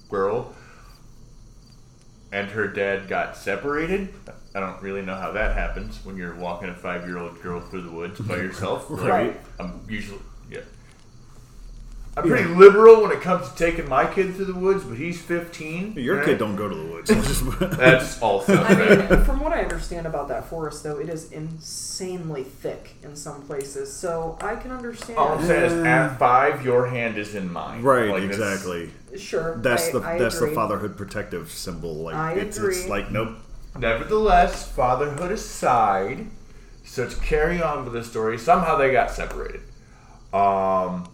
[0.08, 0.54] girl
[2.30, 4.14] and her dad got separated.
[4.54, 7.90] I don't really know how that happens when you're walking a five-year-old girl through the
[7.92, 8.88] woods by yourself.
[8.90, 9.40] Like, Right.
[9.60, 10.60] I'm usually yeah.
[12.16, 15.20] I'm pretty liberal when it comes to taking my kid through the woods, but he's
[15.20, 15.92] 15.
[15.96, 16.24] Your right?
[16.24, 17.10] kid don't go to the woods.
[17.14, 19.08] It's just- That's also I fair.
[19.16, 23.42] mean, from what I understand about that forest, though, it is insanely thick in some
[23.42, 25.16] places, so I can understand.
[25.18, 27.82] All I'm saying is, at five, your hand is in mine.
[27.82, 28.08] right.
[28.10, 28.90] Like, exactly.
[29.16, 31.94] Sure, That's I, the I that's the fatherhood protective symbol.
[31.94, 32.74] Like I it's agree.
[32.74, 33.36] it's like nope.
[33.78, 36.26] Nevertheless, fatherhood aside,
[36.84, 39.60] so to carry on with the story, somehow they got separated.
[40.32, 41.08] Um,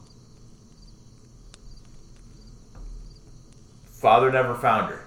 [3.86, 5.00] father never found her.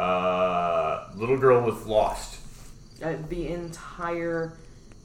[0.00, 2.40] Uh, little girl was lost.
[3.02, 4.52] Uh, the entire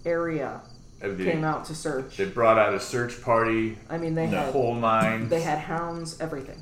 [0.05, 0.61] area
[1.03, 2.17] Uh, They, came out to search.
[2.17, 5.29] they brought out a search party, I mean, they the had whole nine.
[5.29, 6.59] they had hounds, everything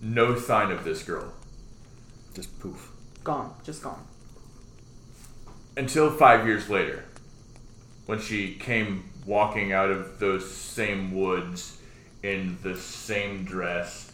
[0.00, 1.32] no sign of this girl
[2.34, 2.90] Just poof.
[3.24, 4.04] Gone, just gone.
[5.76, 7.04] until five years later,
[8.06, 11.78] when she came walking out of those same woods
[12.22, 14.12] in the same dress,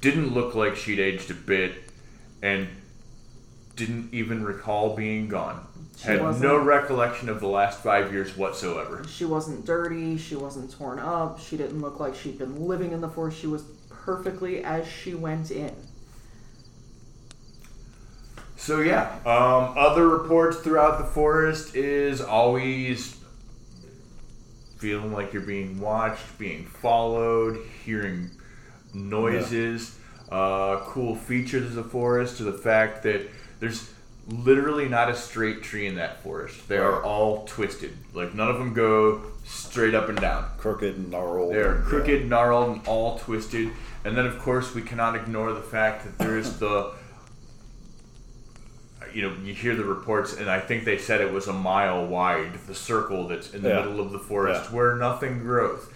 [0.00, 1.72] didn't look like she'd aged a bit,
[2.42, 2.68] and
[3.76, 5.64] didn't even recall being gone.
[5.96, 9.04] She Had no recollection of the last five years whatsoever.
[9.08, 10.16] She wasn't dirty.
[10.16, 11.40] She wasn't torn up.
[11.40, 13.38] She didn't look like she'd been living in the forest.
[13.40, 15.74] She was perfectly as she went in.
[18.58, 23.16] So yeah, um, other reports throughout the forest is always
[24.78, 28.30] feeling like you're being watched, being followed, hearing
[28.92, 29.96] noises.
[30.28, 33.90] Uh, cool features of the forest to the fact that there's
[34.26, 36.68] literally not a straight tree in that forest.
[36.68, 37.96] They are all twisted.
[38.12, 40.44] Like none of them go straight up and down.
[40.58, 41.52] Crooked and gnarled.
[41.54, 43.70] They're and, crooked, gnarled, and all twisted.
[44.04, 46.92] And then, of course, we cannot ignore the fact that there is the.
[49.14, 52.06] You know, you hear the reports, and I think they said it was a mile
[52.06, 53.76] wide, the circle that's in the Yeah.
[53.80, 54.76] middle of the forest Yeah.
[54.76, 55.86] where nothing grows.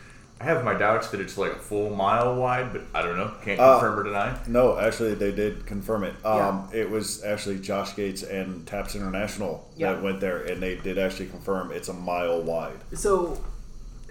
[0.41, 3.31] I have my doubts that it's like a full mile wide, but I don't know.
[3.45, 4.37] Can't Uh, confirm or deny.
[4.49, 6.15] No, actually, they did confirm it.
[6.25, 9.93] Um, It was actually Josh Gates and Taps International Yeah.
[9.93, 12.79] that went there, and they did actually confirm it's a mile wide.
[12.95, 13.39] So,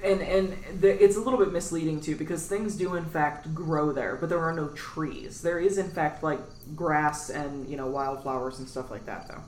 [0.04, 3.92] and and the, it's a little bit misleading too because things do in fact grow
[3.92, 5.42] there, but there are no trees.
[5.42, 6.40] There is in fact like
[6.76, 9.42] grass and you know wildflowers and stuff like that though.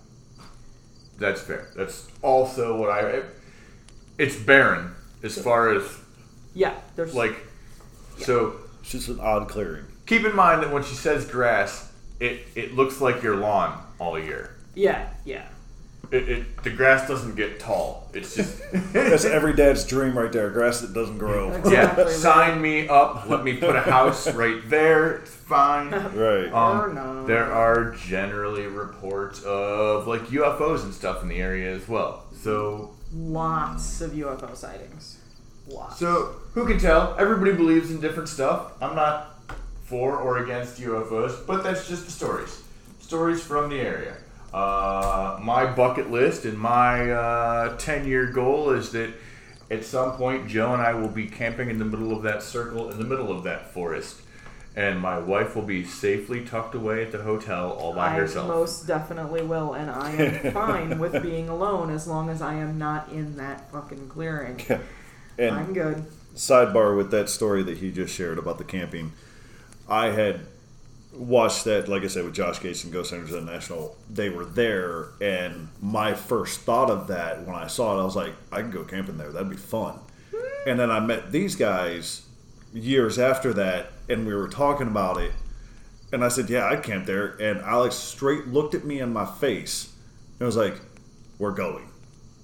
[1.20, 1.70] That's fair.
[1.76, 3.00] That's also what I.
[3.02, 3.26] It,
[4.18, 4.92] it's barren
[5.24, 5.84] as far as
[6.54, 7.36] Yeah, there's like.
[8.18, 9.86] So It's just an odd clearing.
[10.06, 14.20] keep in mind that when she says grass, it, it looks like your lawn all
[14.20, 14.56] year.
[14.76, 15.48] yeah yeah
[16.13, 18.10] It, it, the grass doesn't get tall.
[18.13, 18.62] It's just
[18.93, 20.49] That's every dad's dream right there.
[20.52, 21.60] Grass that doesn't grow.
[21.69, 22.08] yeah.
[22.08, 23.28] Sign me up.
[23.28, 25.17] Let me put a house right there.
[25.17, 25.89] It's fine.
[25.89, 26.52] Right.
[26.52, 27.26] Or Um, no.
[27.26, 32.26] there are generally reports of like UFOs and stuff in the area as well.
[32.41, 35.17] So Lots of UFO sightings.
[35.67, 35.97] Lots.
[35.97, 37.15] So who can tell?
[37.17, 38.73] Everybody believes in different stuff.
[38.82, 39.39] I'm not
[39.86, 42.62] for or against UFOs, but that's just the stories.
[42.99, 44.15] Stories from the area.
[44.54, 49.12] Uh, my bucket list and my uh, 10 year goal is that
[49.72, 52.92] at some point Joe and I will be camping in the middle of that circle,
[52.92, 54.22] in the middle of that forest.
[54.76, 58.48] And my wife will be safely tucked away at the hotel all by I herself.
[58.48, 62.80] most definitely will, and I am fine with being alone as long as I am
[62.80, 64.60] not in that fucking clearing.
[65.38, 66.06] and I'm good.
[66.36, 69.12] sidebar with that story that he just shared about the camping,
[69.88, 70.42] I had
[71.13, 73.95] watched that, like I said, with Josh Gates and Ghost Hunters International.
[74.10, 78.15] They were there, and my first thought of that when I saw it, I was
[78.15, 79.32] like, I can go camping there.
[79.32, 79.99] That'd be fun.
[80.65, 82.26] And then I met these guys
[82.73, 85.32] years after that, and we were talking about it.
[86.12, 87.36] And I said, Yeah, I'd camp there.
[87.41, 89.93] And Alex straight looked at me in my face
[90.39, 90.76] and was like,
[91.39, 91.89] We're going.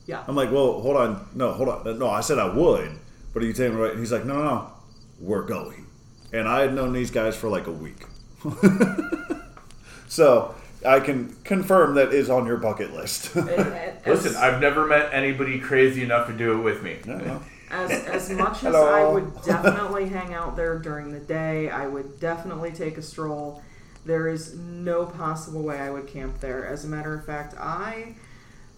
[0.09, 0.23] Yeah.
[0.27, 1.27] I'm like, well, hold on.
[1.35, 1.99] No, hold on.
[1.99, 2.97] No, I said I would,
[3.31, 3.91] but are you taking me right?
[3.91, 4.71] And he's like, no, no, no,
[5.19, 5.85] we're going.
[6.33, 8.05] And I had known these guys for like a week.
[10.07, 13.35] so I can confirm that is on your bucket list.
[13.35, 13.73] And- and
[14.05, 16.97] as- Listen, I've never met anybody crazy enough to do it with me.
[17.71, 22.19] As, as much as I would definitely hang out there during the day, I would
[22.19, 23.61] definitely take a stroll.
[24.05, 26.65] There is no possible way I would camp there.
[26.65, 28.15] As a matter of fact, I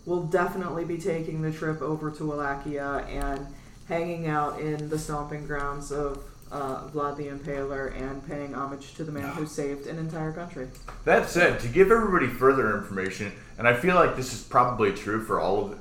[0.05, 3.45] will definitely be taking the trip over to Wallachia and
[3.87, 9.03] hanging out in the stomping grounds of uh, Vlad the Impaler and paying homage to
[9.03, 10.67] the man who saved an entire country.
[11.05, 15.23] That said, to give everybody further information, and I feel like this is probably true
[15.23, 15.79] for all of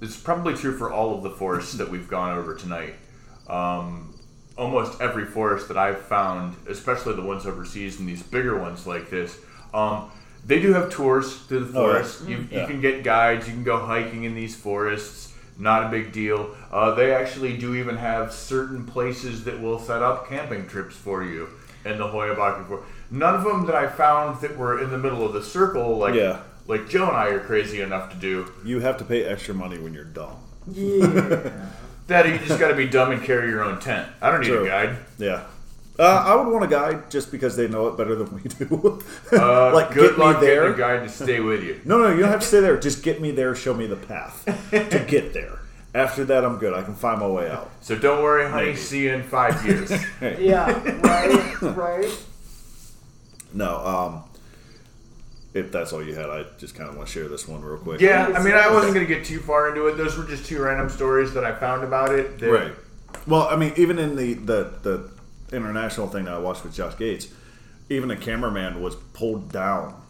[0.00, 2.94] it's probably true for all of the forests that we've gone over tonight.
[3.48, 4.14] Um,
[4.56, 9.10] almost every forest that I've found, especially the ones overseas and these bigger ones like
[9.10, 9.36] this,
[9.74, 10.10] um,
[10.46, 11.92] they do have tours through the Oh, yeah.
[11.92, 12.22] forest.
[12.26, 12.66] You, you Yeah.
[12.66, 13.46] can get guides.
[13.46, 15.29] You can go hiking in these forests.
[15.60, 16.56] Not a big deal.
[16.72, 21.22] Uh, they actually do even have certain places that will set up camping trips for
[21.22, 21.48] you
[21.84, 22.88] in the Hoia Baciu Forest.
[23.10, 26.14] None of them that I found that were in the middle of the circle, like
[26.14, 26.40] Yeah.
[26.66, 28.50] like Joe and I are crazy enough to do.
[28.64, 30.36] you have to pay extra money when you're dumb.
[30.72, 31.50] Yeah.
[32.06, 34.08] That you just got to be dumb and carry your own tent.
[34.20, 34.64] I don't need True.
[34.64, 34.96] a guide.
[35.18, 35.44] Yeah.
[36.00, 39.02] Uh, I would want a guide just because they know it better than we do.
[39.30, 40.62] Uh, like, good get me there.
[40.62, 41.78] getting a guide to stay with you.
[41.84, 42.78] No, no, you don't have to stay there.
[42.78, 43.54] Just get me there.
[43.54, 45.58] Show me the path to get there.
[45.94, 46.72] After that, I'm good.
[46.72, 47.70] I can find my way out.
[47.82, 48.66] So don't worry, honey.
[48.68, 48.78] Maybe.
[48.78, 49.90] See you in five years.
[50.40, 50.70] yeah,
[51.02, 52.18] right, right.
[53.52, 54.22] No, um,
[55.52, 57.76] if that's all you had, I just kind of want to share this one real
[57.76, 58.00] quick.
[58.00, 59.96] yeah, I mean, I wasn't gonna get too far into it.
[59.96, 62.38] Those were just two random stories that I found about it.
[62.38, 62.72] that- Right.
[63.26, 65.10] Well, I mean, even in the, the, the
[65.52, 67.28] international thing that I watched with Josh Gates,
[67.88, 70.00] even the cameraman was pulled down.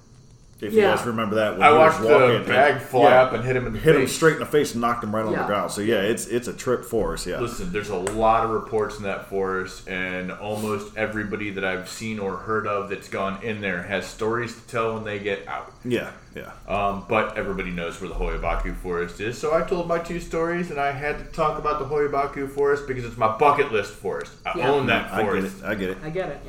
[0.62, 0.90] If Yeah.
[0.90, 3.38] you guys remember that, when I he was watched walking the and- bag flap yeah,
[3.38, 5.24] and hit him in the hit him straight in the face and knocked him right
[5.24, 5.70] on the ground.
[5.70, 7.26] So yeah, it's it's a trip for us.
[7.26, 7.40] Yeah.
[7.40, 12.18] Listen, there's a lot of reports in that forest, and almost everybody that I've seen
[12.18, 15.72] or heard of that's gone in there has stories to tell when they get out.
[15.84, 16.10] Yeah.
[16.34, 16.50] Yeah.
[16.68, 20.20] Um, but everybody knows where the Hoia Baciu Forest is, so I told my two
[20.20, 23.72] stories, and I had to talk about the Hoia Baciu Forest because it's my bucket
[23.72, 24.32] list forest.
[24.46, 24.70] I Yeah.
[24.70, 25.56] own that forest.
[25.64, 25.96] I get it.
[26.04, 26.28] I get it.
[26.28, 26.40] I get it.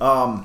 [0.00, 0.44] Yeah.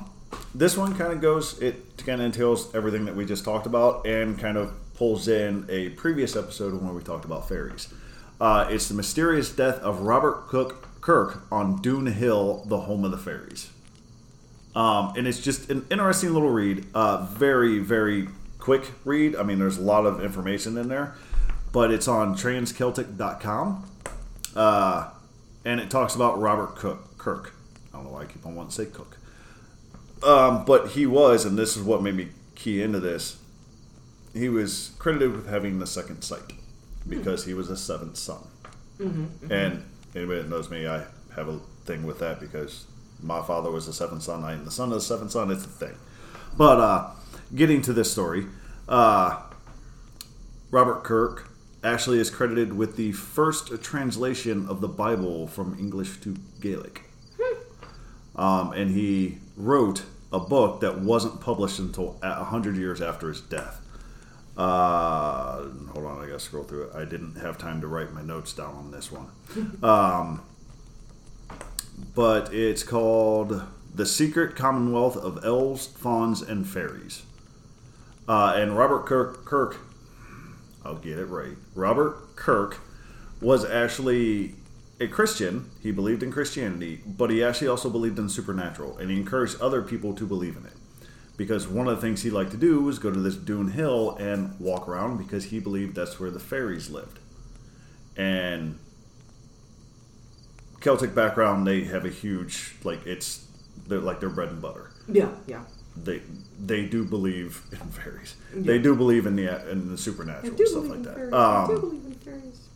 [0.54, 4.06] This one kind of goes, it kind of entails everything that we just talked about
[4.06, 7.92] and kind of pulls in a previous episode when we talked about fairies.
[8.40, 13.10] Uh, it's the mysterious death of Robert Cook Kirk on Doon Hill, the home of
[13.10, 13.70] the fairies.
[14.74, 16.86] Um, and it's just an interesting little read.
[16.94, 19.34] Uh, very, very quick read.
[19.36, 21.14] I mean, there's a lot of information in there,
[21.72, 23.90] but it's on transceltic.com.
[24.54, 25.10] Uh,
[25.64, 27.54] and it talks about Robert Cook, Kirk.
[27.92, 29.16] I don't know why I keep on wanting to say Cook.
[30.22, 33.38] Um, but he was, and this is what made me key into this.
[34.34, 36.52] He was credited with having the second sight
[37.08, 38.42] because he was a seventh son.
[39.50, 41.04] And anybody that knows me, I
[41.34, 42.84] have a thing with that because
[43.22, 44.44] my father was the seventh son.
[44.44, 45.50] I am the son of the seventh son.
[45.50, 45.96] It's a thing.
[46.56, 47.10] But uh,
[47.54, 48.46] getting to this story,
[48.88, 49.40] uh,
[50.70, 51.48] Robert Kirk
[51.82, 57.04] actually is credited with the first translation of the Bible from English to Gaelic.
[58.36, 63.40] Um, and he wrote a book that wasn't published until a hundred years after his
[63.40, 63.80] death.
[64.56, 66.94] Uh, hold on, I gotta scroll through it.
[66.94, 69.28] I didn't have time to write my notes down on this one.
[69.82, 70.42] Um,
[72.14, 73.62] but it's called
[73.94, 77.22] "The Secret Commonwealth of Elves, Fauns, and Fairies."
[78.28, 79.78] Uh, and Robert Kirk, Kirk
[80.84, 81.56] I'll get it right.
[81.74, 82.78] Robert Kirk
[83.40, 84.54] was actually
[85.00, 85.70] a Christian.
[85.82, 89.82] He believed in Christianity, but he actually also believed in supernatural, and he encouraged other
[89.82, 90.72] people to believe in it.
[91.36, 94.14] Because one of the things he liked to do was go to this Doon Hill
[94.20, 97.18] and walk around because he believed that's where the fairies lived.
[98.14, 98.78] And
[100.80, 103.46] Celtic background, they have a huge like it's
[103.86, 105.64] they're like their bread and butter Yeah, yeah.
[105.96, 106.20] they
[106.62, 108.34] they do believe in fairies.
[108.54, 111.34] They do believe in the in the supernatural stuff like that.
[111.34, 112.68] Um, believe in fairies.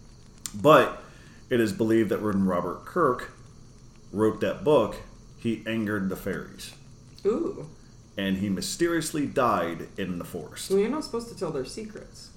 [0.55, 1.03] but
[1.51, 3.33] it is believed that when Robert Kirk
[4.13, 4.97] wrote that book,
[5.39, 6.73] he angered the fairies,
[7.27, 7.69] Ooh.
[8.17, 10.71] and he mysteriously died in the forest.
[10.71, 12.31] Well, you're not supposed to tell their secrets.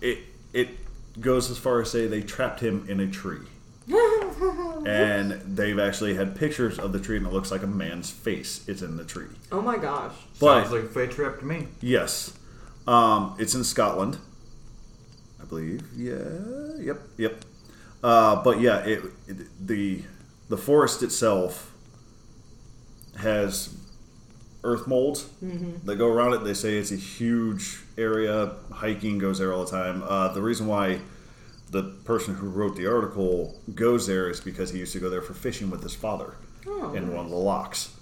[0.00, 0.18] It
[0.52, 0.68] it
[1.20, 3.46] goes as far as say they trapped him in a tree,
[4.86, 8.66] and they've actually had pictures of the tree, and it looks like a man's face.
[8.68, 9.26] is in the tree.
[9.50, 10.12] Oh my gosh.
[10.40, 11.68] But Sounds like fate trap to me.
[11.80, 12.36] Yes.
[12.86, 14.18] Um, it's in Scotland,
[15.40, 15.82] I believe.
[15.96, 16.18] Yeah.
[16.80, 17.00] Yep.
[17.16, 17.44] Yep.
[18.02, 19.36] Uh, but yeah, it, it
[19.66, 20.02] the
[20.48, 21.72] the forest itself
[23.18, 23.74] has
[24.64, 25.26] earth molds
[25.84, 26.44] that go around it.
[26.44, 28.52] They say it's a huge area.
[28.72, 30.02] Hiking goes there all the time.
[30.02, 31.00] Uh, the reason why
[31.70, 35.22] the person who wrote the article goes there is because he used to go there
[35.22, 36.34] for fishing with his father
[36.66, 37.94] Oh, in one of the locks,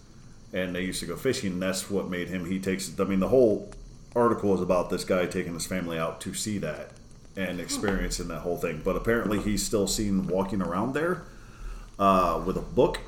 [0.52, 1.52] and they used to go fishing.
[1.52, 2.44] And that's what made him.
[2.44, 2.98] He takes.
[3.00, 3.72] I mean, the whole
[4.14, 6.90] article is about this guy taking his family out to see that
[7.36, 8.82] and experiencing that whole thing.
[8.84, 11.22] But apparently, he's still seen walking around there
[11.98, 13.00] uh, with a book,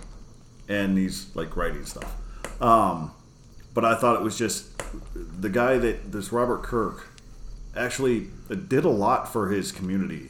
[0.69, 2.15] and he's like writing stuff.
[2.61, 3.13] Um,
[3.75, 4.71] but I thought it was just
[5.15, 7.09] the guy that this Robert Kirk
[7.75, 8.29] actually
[8.69, 10.29] did a lot for his community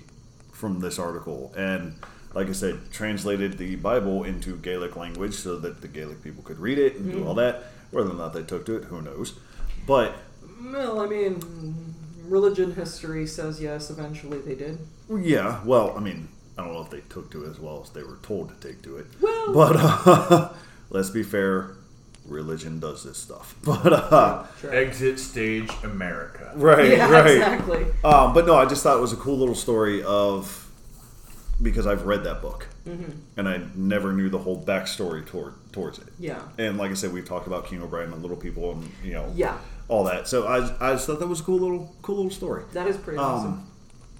[0.52, 1.96] from this article and
[2.34, 6.58] like I said, translated the Bible into Gaelic language so that the Gaelic people could
[6.58, 7.64] read it and do all that.
[7.90, 9.38] Whether or not they took to it, who knows?
[9.86, 10.14] But
[10.62, 11.91] Well, I mean,
[12.32, 14.78] religion history says yes, eventually they did.
[15.20, 17.90] yeah, well, I mean, I don't know if they took to it as well as
[17.90, 19.06] they were told to take to it.
[19.20, 20.48] Well- but uh,
[20.90, 21.76] let's be fair,
[22.26, 23.54] religion does this stuff.
[23.64, 24.74] But uh, Sure.
[24.74, 26.52] Exit stage America.
[26.56, 27.36] right, yeah, right.
[27.36, 27.86] exactly.
[28.04, 30.58] Um, but no, I just thought it was a cool little story of
[31.60, 32.66] because I've read that book
[33.36, 36.08] and I never knew the whole backstory toward towards it.
[36.18, 36.42] Yeah.
[36.58, 39.30] And like I said, we've talked about King Oberon and Little People and you know
[39.36, 39.56] Yeah.
[39.88, 40.28] All that.
[40.28, 40.58] So I,
[40.90, 42.64] I just thought that was a cool little cool little story.
[42.72, 43.66] That is pretty Um, awesome.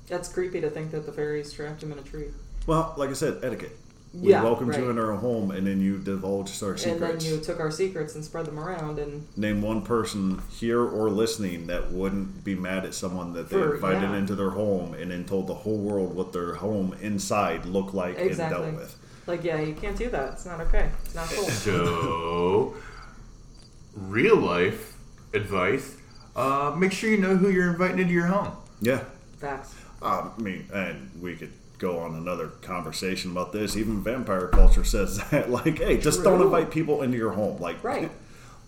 [0.09, 2.27] That's creepy to think that the fairies trapped him in a tree.
[2.67, 3.79] Well, like I said, etiquette.
[4.15, 4.91] We Yeah, welcomed you right.
[4.91, 6.85] in our home, and then you divulged our secrets.
[6.85, 10.83] And then you took our secrets and spread them around, and Name one person here
[10.83, 14.17] or listening that wouldn't be mad at someone that they For- invited yeah.
[14.19, 18.19] into their home and then told the whole world what their home inside looked like
[18.19, 18.67] exactly.
[18.67, 18.99] and dealt with.
[19.27, 20.35] Like, yeah, you can't do that.
[20.35, 20.91] It's not okay.
[21.07, 21.45] It's not cool.
[21.49, 22.75] So,
[23.97, 24.92] real life
[25.35, 25.97] advice:
[26.37, 28.53] uh, make sure you know who you're inviting into your home.
[28.81, 29.05] Yeah.
[29.39, 29.75] Facts.
[30.01, 33.77] Um, I mean, and we could go on another conversation about this.
[33.77, 37.61] Even vampire culture says that, like, hey, just don't invite people into your home.
[37.61, 38.11] Like, Right.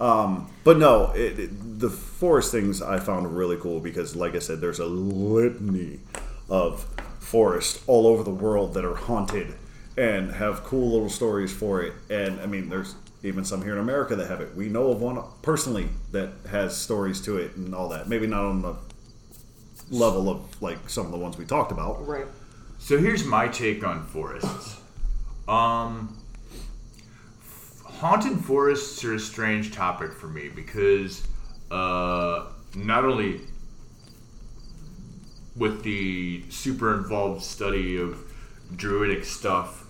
[0.00, 4.38] Um, but no, it, it- the forest things I found really cool because, like I
[4.40, 6.00] said, there's a litany
[6.48, 6.84] of
[7.20, 9.54] forests all over the world that are haunted
[9.96, 11.92] and have cool little stories for it.
[12.10, 12.94] And I mean, there's
[13.24, 14.54] even some here in America that have it.
[14.54, 18.08] We know of one personally that has stories to it and all that.
[18.08, 18.76] Maybe not on the
[19.90, 22.06] level of like some of the ones we talked about.
[22.06, 22.26] Right.
[22.78, 24.80] So here's my take on forests.
[25.48, 26.22] Um,
[27.84, 31.26] haunted forests are a strange topic for me because
[31.70, 33.40] uh, not only
[35.56, 38.18] with the super involved study of
[38.76, 39.86] druidic stuff,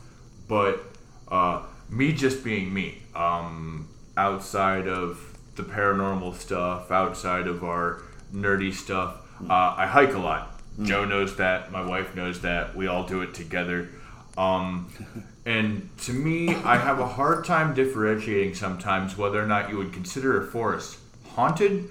[0.47, 0.85] but
[1.29, 8.03] uh, me just being me, um, outside of the paranormal stuff, outside of our
[8.33, 9.17] nerdy stuff,
[9.49, 10.61] uh, I hike a lot.
[10.83, 11.71] Joe knows that.
[11.71, 12.75] My wife knows that.
[12.75, 13.91] We all do it together.
[14.37, 14.91] Um,
[15.47, 19.93] and to me, I have a hard time differentiating sometimes whether or not you would
[19.93, 20.99] consider a forest
[21.35, 21.91] haunted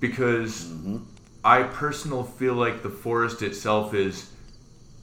[0.00, 0.72] because
[1.44, 4.30] I personally feel like the forest itself is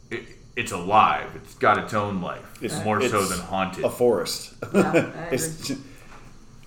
[0.09, 0.23] it,
[0.55, 1.31] it's alive.
[1.35, 2.61] It's got its own life.
[2.61, 3.83] It's more so than haunted.
[3.83, 4.53] A forest.
[4.73, 5.37] Yeah, I agree.
[5.63, 5.77] ju-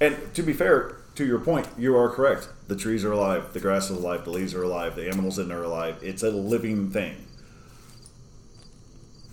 [0.01, 2.49] and to be fair, to your point, you are correct.
[2.68, 5.49] The trees are alive, the grass is alive, the leaves are alive, the animals in
[5.49, 5.97] there are alive.
[6.03, 7.16] It's a living thing.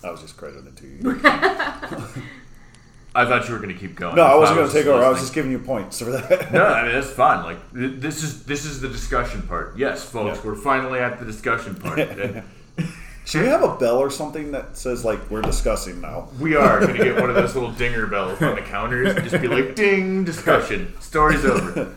[0.03, 1.19] I was just crediting it to you.
[3.15, 4.15] I thought you were going to keep going.
[4.15, 5.03] No, I wasn't was going to take over.
[5.03, 6.51] I was just giving you points for that.
[6.51, 7.43] No, I mean that's fine.
[7.43, 9.77] Like this is this is the discussion part.
[9.77, 10.45] Yes, folks, Yeah.
[10.49, 11.99] we're finally at the discussion part.
[13.23, 16.27] And Should we have a bell or something that says like we're discussing now?
[16.39, 19.23] we are going to get one of those little dinger bells on the counters and
[19.29, 20.93] just be like, "Ding!" Discussion.
[20.99, 21.93] Story's over.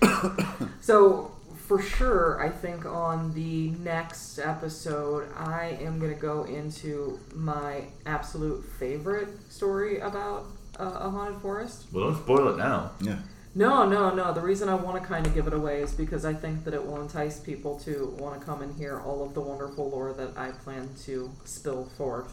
[0.80, 1.30] So,
[1.68, 7.84] for sure, I think on the next episode, I am going to go into my
[8.04, 10.46] absolute favorite story about
[10.80, 11.84] uh, a haunted forest.
[11.92, 12.90] Well, don't spoil it now.
[13.00, 13.18] Yeah.
[13.54, 14.32] No, no, no.
[14.32, 16.72] The reason I want to kind of give it away is because I think that
[16.72, 20.12] it will entice people to want to come and hear all of the wonderful lore
[20.14, 22.32] that I plan to spill forth.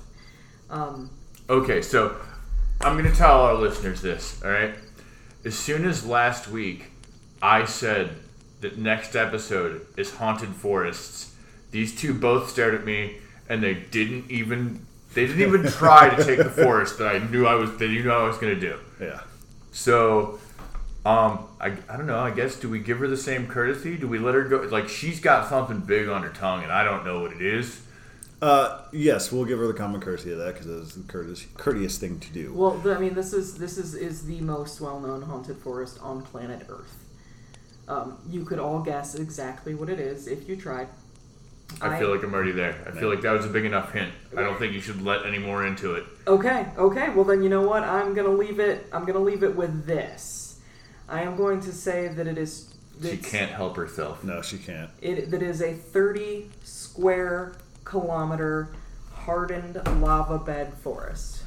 [0.70, 1.10] Um,
[1.50, 2.16] Okay, so
[2.80, 4.76] I'm going to tell our listeners this, all right?
[5.44, 6.92] As soon as last week
[7.42, 8.12] I said
[8.62, 11.36] that next episode is Haunted Forests,
[11.72, 13.18] these two both stared at me
[13.48, 17.48] and they didn't even they didn't even try to take the forest that I knew
[17.48, 18.78] I was that you knew I was going to do.
[19.02, 19.22] Yeah.
[19.72, 20.40] So
[21.10, 23.98] um I, I don't know, I guess do we give her the same courtesy?
[23.98, 26.84] Do we let her go like she's got something big on her tongue and I
[26.84, 27.82] don't know what it is.
[28.42, 31.98] Uh, yes, we'll give her the common courtesy of that because it's the courteous, courteous
[31.98, 32.54] thing to do.
[32.54, 36.22] well, the, I mean, this is this is is the most well-known haunted forest on
[36.22, 36.98] planet Earth.
[37.90, 40.88] Um, you could all guess exactly what it is if you tried.
[41.82, 42.76] I feel like I'm already there.
[42.88, 44.12] I feel like that was a big enough hint.
[44.36, 46.04] I don't think you should let any more into it.
[46.26, 47.10] Okay, okay.
[47.10, 47.84] Well, then you know what?
[47.84, 48.88] I'm gonna leave it.
[48.94, 50.49] I'm gonna leave it with this.
[51.10, 52.74] I am going to say that it is.
[53.02, 54.24] She can't help herself.
[54.24, 54.90] no, she can't.
[55.02, 57.54] It that is a 30 square
[57.86, 58.74] kilometer
[59.14, 61.44] hardened lava bed forest,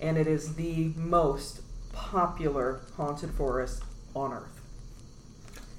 [0.00, 1.60] and it is the most
[1.92, 3.82] popular haunted forest
[4.14, 4.60] on Earth.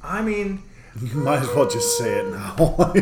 [0.04, 0.64] I mean,
[1.02, 2.94] You might as well just say it now.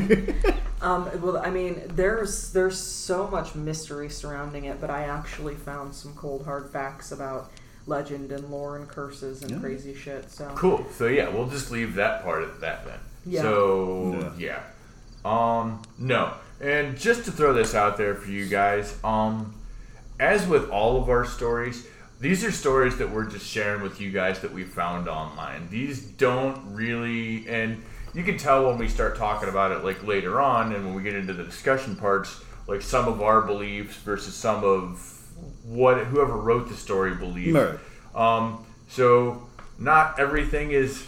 [0.84, 5.96] Um, well, I mean, there's there's so much mystery surrounding it, but I actually found
[5.96, 7.50] some cold hard facts about
[7.86, 9.60] legend and lore and curses and Yeah.
[9.60, 10.32] crazy shit.
[10.32, 10.86] So cool.
[10.96, 13.00] So yeah, we'll just leave that part at that then.
[13.26, 13.42] Yeah.
[13.42, 14.60] So yeah.
[15.26, 16.34] Um no.
[16.62, 19.54] And just to throw this out there for you guys, um
[20.20, 21.88] as with all of our stories,
[22.22, 25.68] these are stories that we're just sharing with you guys that we found online.
[25.70, 27.82] These don't really and
[28.14, 31.02] you can tell when we start talking about it like later on and when we
[31.04, 35.13] get into the discussion parts, like some of our beliefs versus some of
[35.64, 37.56] what whoever wrote the story believed.
[37.56, 37.80] Right.
[38.16, 39.48] Um, so
[39.80, 41.06] not everything is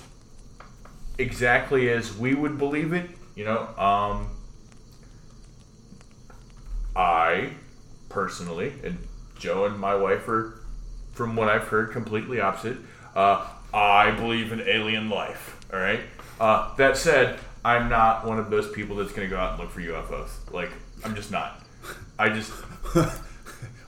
[1.18, 3.10] exactly as we would believe it.
[3.36, 4.30] You know, um,
[6.96, 7.52] I
[8.10, 8.98] personally, and
[9.38, 10.62] Joe and my wife are,
[11.12, 12.78] from what I've heard, completely opposite.
[13.14, 15.60] Uh, I believe in alien life.
[15.74, 16.00] All right.
[16.40, 19.60] Uh, that said, I'm not one of those people that's going to go out and
[19.60, 20.30] look for UFOs.
[20.54, 20.72] Like,
[21.04, 21.62] I'm just not.
[22.18, 22.54] I just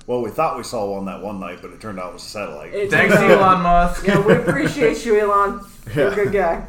[0.08, 2.24] well, we thought we saw one that one night, but it turned out it was
[2.24, 2.74] a satellite.
[2.74, 4.08] It thanks, turns Elon Musk.
[4.08, 5.60] Yeah, we appreciate you, Elon.
[5.94, 6.66] You're a good guy.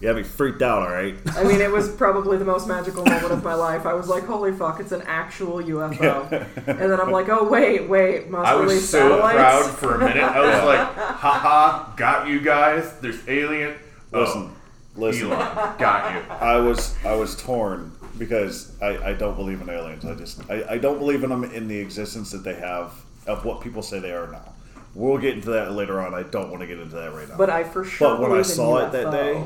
[0.00, 1.14] you had me freaked out, all right?
[1.36, 3.84] I mean, it was probably the most magical moment of my life.
[3.84, 6.30] I was like, "Holy fuck, it's an actual UFO!"
[6.68, 9.94] And then I'm like, "Oh wait, wait, must I release was so satellites." proud for
[9.94, 10.22] a minute.
[10.22, 12.98] I was like, haha, got you guys.
[13.00, 13.74] There's alien.
[14.12, 14.50] Oh, Listen,
[14.96, 15.32] listen.
[15.32, 16.30] Elon, got you.
[16.30, 20.04] I was I was torn because I, I don't believe in aliens.
[20.04, 22.92] I just I, I don't believe in them in the existence that they have
[23.26, 24.52] of what people say they are now.
[24.94, 26.14] We'll get into that later on.
[26.14, 27.36] I don't want to get into that right now.
[27.36, 28.16] But I for sure.
[28.18, 29.44] But when I saw it that day-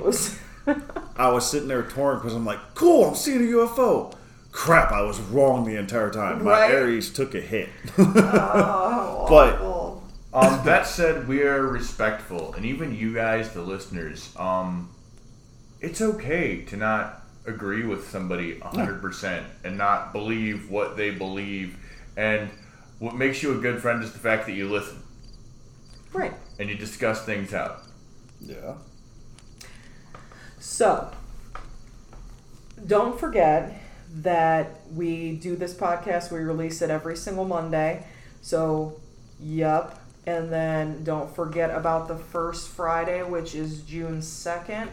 [1.16, 4.14] I was sitting there torn because I'm like, cool, I'm seeing a UFO.
[4.52, 6.44] Crap, I was wrong the entire time.
[6.44, 6.70] My Right?
[6.70, 7.68] Aries took a hit.
[7.98, 10.02] oh, But- awful.
[10.34, 14.88] Um, that said, we are respectful, and even you guys, the listeners, um,
[15.78, 21.76] it's okay to not agree with somebody 100% and not believe what they believe.
[22.16, 22.50] And
[22.98, 25.02] what makes you a good friend is the fact that you listen
[26.12, 26.34] right.
[26.58, 27.82] and you discuss things out.
[28.40, 28.74] yeah.
[30.58, 31.10] So,
[32.86, 33.80] don't forget
[34.14, 36.30] that we do this podcast.
[36.30, 38.06] We release it every single Monday.
[38.42, 39.00] So,
[39.40, 39.98] yup.
[40.24, 44.88] And then don't forget about the first Friday, which is June 2nd,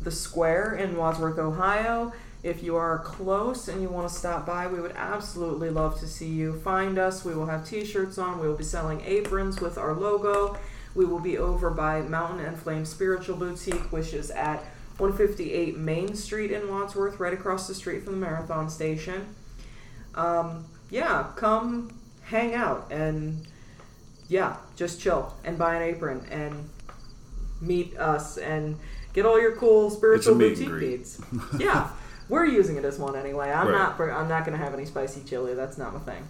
[0.00, 2.12] the Square in Wadsworth, Ohio.
[2.42, 6.06] If you are close and you want to stop by, we would absolutely love to
[6.06, 6.60] see you.
[6.60, 7.24] Find us.
[7.24, 8.40] We will have t shirts on.
[8.40, 10.56] We will be selling aprons with our logo.
[10.94, 14.62] We will be over by Mountain and Flame Spiritual Boutique, which is at
[14.98, 19.34] 158 Main Street in Wadsworth, right across the street from the Marathon Station.
[20.14, 23.46] Um, yeah, come hang out and
[24.28, 26.68] yeah, just chill and buy an apron and
[27.60, 28.78] meet us and
[29.18, 30.90] get all your cool spiritual boutique greet.
[30.90, 31.20] needs.
[31.58, 31.88] yeah,
[32.28, 33.50] we're using it as one anyway.
[33.50, 33.98] I'm Right.
[33.98, 34.00] not.
[34.00, 35.54] I'm not gonna have any spicy chili.
[35.54, 36.22] That's not my thing.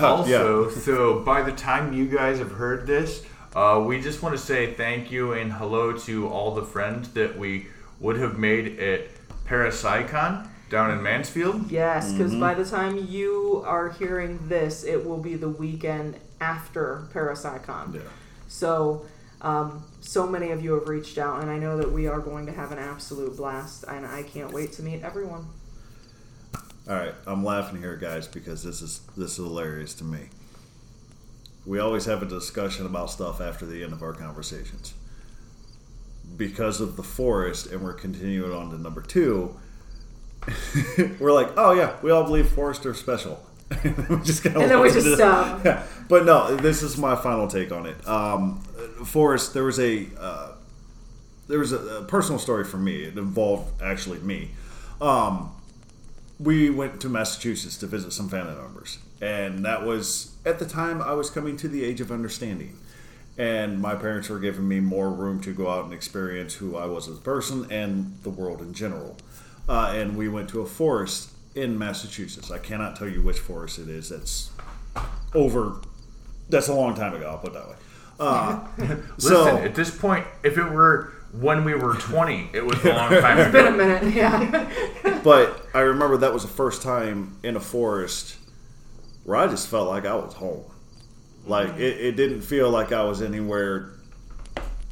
[0.00, 3.24] Also, so by the time you guys have heard this,
[3.56, 7.36] uh, we just want to say thank you and hello to all the friends that
[7.36, 7.66] we
[7.98, 9.00] would have made at
[9.48, 11.68] Parapsychon down in Mansfield.
[11.72, 17.08] Yes, because by the time you are hearing this, it will be the weekend after
[17.12, 17.94] Parapsychon.
[17.96, 18.00] Yeah.
[18.46, 19.04] So
[19.42, 22.46] Um, so many of you have reached out, and I know that we are going
[22.46, 25.46] to have an absolute blast, and I can't wait to meet everyone.
[26.88, 30.28] All right, I'm laughing here, guys, because this is this is hilarious to me.
[31.64, 34.94] We always have a discussion about stuff after the end of our conversations.
[36.36, 39.56] Because of the forest, and we're continuing on to number two.
[41.20, 43.44] we're like, oh yeah, we all believe forests are special.
[43.84, 45.64] and then we just, And then we just stop.
[45.64, 45.86] Yeah.
[46.08, 48.08] But no, this is my final take on it.
[48.08, 48.64] Um,
[49.04, 50.52] forest, there was a uh,
[51.48, 53.04] there was a, a personal story for me.
[53.04, 54.50] It involved actually me.
[55.00, 55.52] Um,
[56.38, 61.02] we went to Massachusetts to visit some family members, and that was at the time
[61.02, 62.78] I was coming to the age of understanding,
[63.36, 66.86] and my parents were giving me more room to go out and experience who I
[66.86, 69.16] was as a person and the world in general.
[69.68, 72.50] Uh, and we went to a forest in Massachusetts.
[72.50, 74.08] I cannot tell you which forest it is.
[74.08, 74.50] That's
[75.34, 75.80] over.
[76.48, 77.28] That's a long time ago.
[77.28, 77.76] I'll put it that way.
[78.20, 82.84] Uh, Listen, so at this point, if it were when we were 20, it was
[82.84, 83.42] a long time ago.
[83.44, 83.76] It's been a ago.
[83.76, 85.20] minute, yeah.
[85.24, 88.36] but I remember that was the first time in a forest
[89.24, 90.64] where I just felt like I was home.
[91.46, 93.92] Like it, it didn't feel like I was anywhere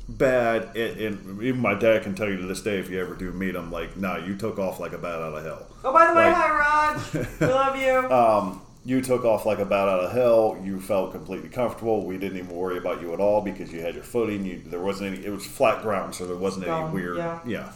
[0.09, 0.75] bad.
[0.77, 3.31] It, and even my dad can tell you to this day, if you ever do
[3.33, 5.67] meet him, like, nah, you took off like a bat out of hell.
[5.85, 7.41] oh, by the way, Like- hi, Raj.
[7.41, 8.11] We love you.
[8.11, 10.59] Um, you took off like a bat out of hell.
[10.63, 12.07] You felt completely comfortable.
[12.07, 14.45] We didn't even worry about you at all because you had your footing.
[14.45, 15.27] You, there wasn't any.
[15.27, 17.19] It was flat ground, so there wasn't any weird.
[17.47, 17.73] yeah.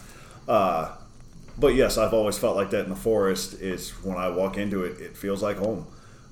[0.49, 0.95] Uh,
[1.59, 3.61] but yes, I've always felt like that in the forest.
[3.61, 5.87] Is when I walk into it, it feels like home.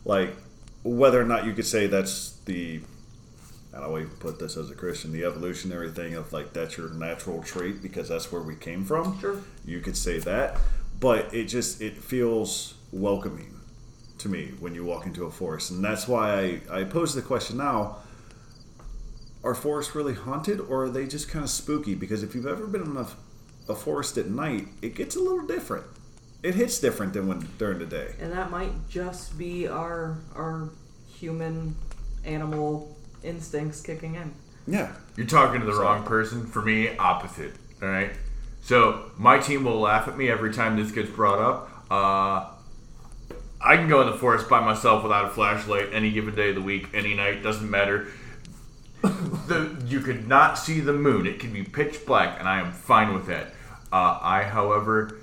[0.04, 0.34] Like
[0.82, 2.80] whether or not you could say that's the.
[3.72, 6.90] I don't even put this as a Christian, the evolutionary thing of like that's your
[6.90, 9.20] natural trait because that's where we came from.
[9.20, 9.40] Sure.
[9.64, 10.58] You could say that,
[10.98, 13.59] but it just it feels welcoming
[14.20, 17.22] to me when you walk into a forest, and that's why I, I pose the
[17.22, 17.98] question now:
[19.42, 21.94] Are forests really haunted, or are they just kind of spooky?
[21.94, 23.06] Because if you've ever been in a,
[23.68, 25.84] a forest at night, it gets a little different.
[26.42, 28.14] It hits different than when during the day.
[28.20, 30.70] And that might just be our our
[31.06, 31.76] human
[32.24, 34.32] animal instincts kicking in.
[34.66, 36.46] Yeah, You're talking to the wrong person.
[36.46, 37.52] For me, opposite.
[37.82, 38.10] All right.
[38.62, 41.70] So my team will laugh at me every time this gets brought up.
[41.90, 42.50] Uh,
[43.70, 46.56] I can go in the forest by myself without a flashlight any given day of
[46.56, 48.08] the week, any night, doesn't matter.
[49.02, 51.24] the, you could not see the moon.
[51.24, 53.52] It can be pitch black, and I am fine with that.
[53.92, 55.20] Uh, I, however,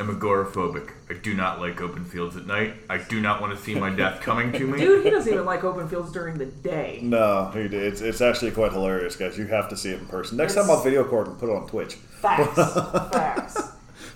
[0.00, 0.92] am agoraphobic.
[1.10, 2.72] I do not like open fields at night.
[2.88, 4.78] I do not want to see my death coming to me.
[4.78, 7.00] Dude, he doesn't even like open fields during the day.
[7.02, 7.74] no, he did.
[7.74, 9.36] It's, it's actually quite hilarious, guys.
[9.36, 10.38] You have to see it in person.
[10.38, 11.96] Next It's- time I'll video record and put it on Twitch.
[11.96, 12.54] Facts.
[13.12, 13.72] Facts.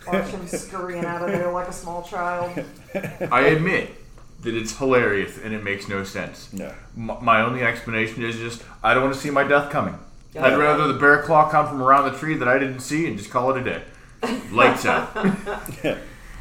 [0.07, 2.65] Watch him scurrying out of there like a small child.
[3.31, 3.91] I admit
[4.43, 6.49] that it's hilarious and it makes no sense.
[6.53, 6.75] Yeah.
[6.97, 9.99] M- my only explanation is just I don't want to see my death coming.
[10.35, 10.45] Yeah.
[10.47, 13.17] I'd rather the bear claw come from around the tree that I didn't see and
[13.19, 13.83] just call it a day.
[14.53, 15.11] Lights out.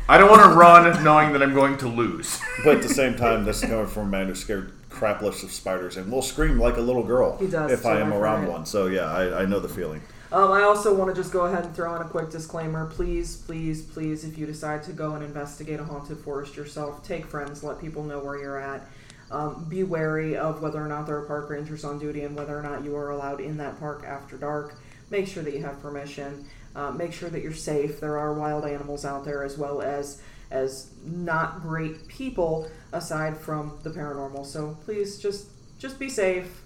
[0.07, 2.39] I don't want to run knowing that I'm going to lose.
[2.63, 5.51] But at the same time, this is coming from a man who's scared crapless of
[5.51, 8.49] spiders and will scream like a little girl He does, if I am around heard
[8.49, 8.51] it.
[8.51, 8.65] one.
[8.65, 10.01] So yeah, I, I know the feeling.
[10.31, 12.87] Um, I also want to just go ahead and throw in a quick disclaimer.
[12.87, 17.25] Please, please, please, if you decide to go and investigate a haunted forest yourself, take
[17.25, 18.87] friends, let people know where you're at.
[19.31, 22.57] Um, be wary of whether or not there are park rangers on duty and whether
[22.57, 24.75] or not you are allowed in that park after dark.
[25.09, 26.47] Make sure that you have permission.
[26.75, 27.99] Uh, make sure that you're safe.
[27.99, 30.21] There are wild animals out there as well as
[30.51, 34.45] as not great people aside from the paranormal.
[34.45, 35.47] So please just
[35.79, 36.61] just be safe.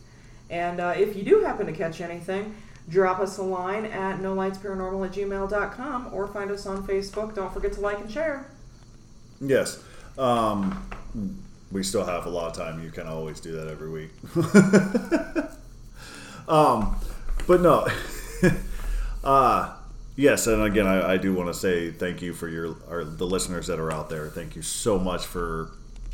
[0.49, 2.55] And uh, if you do happen to catch anything,
[2.90, 7.36] drop us a line at nolightsparanormal at gmail.com or find us on Facebook.
[7.36, 8.48] Don't forget to like and share.
[9.40, 9.82] Yes.
[10.18, 10.84] Um,
[11.72, 12.84] we still have a lot of time.
[12.84, 14.10] You can always do that every week.
[16.48, 16.96] um,
[17.48, 17.88] but no.
[19.24, 19.74] uh,
[20.16, 23.26] yes, and again, I, I do want to say thank you for your our, the
[23.26, 24.28] listeners that are out there.
[24.30, 25.70] Thank you so much for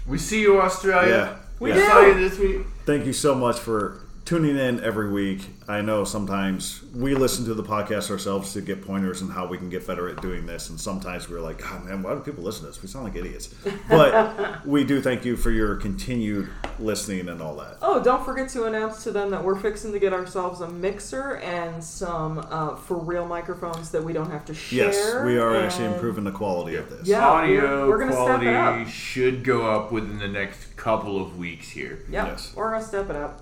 [0.06, 1.10] We see you, Australia.
[1.10, 1.38] Yeah.
[1.60, 1.90] We Yeah.
[1.90, 2.62] saw you this week.
[2.86, 5.42] thank you so much for tuning in every week.
[5.68, 9.58] I know sometimes we listen to the podcast ourselves to get pointers on how we
[9.60, 12.44] can get better at doing this, and sometimes we're like, God, man, why do people
[12.44, 12.82] listen to this?
[12.82, 13.54] We sound like idiots.
[13.90, 16.50] But we do thank you for your continued
[16.80, 17.78] listening and all that.
[17.84, 21.36] Oh, don't forget to announce to them that we're fixing to get ourselves a mixer
[21.38, 24.88] and some uh, for real microphones that we don't have to share.
[24.88, 27.08] Yes, we are actually improving the quality of this.
[27.08, 28.88] Yeah, Audio we're- we're gonna step it quality up.
[28.88, 32.00] should go up within the next couple of weeks here.
[32.10, 32.54] Yep, Yes.
[32.56, 33.42] we're gonna step it up.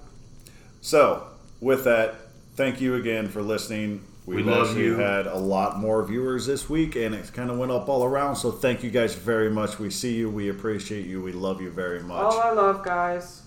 [0.84, 1.28] So,
[1.62, 2.16] with that,
[2.56, 4.04] thank you again for listening.
[4.26, 4.98] We We've love you.
[4.98, 8.36] had a lot more viewers this week, and it kind of went up all around.
[8.36, 9.80] So, thank you guys very much.
[9.80, 12.22] We see you, we appreciate you, we love you very much.
[12.22, 13.44] All our love, guys.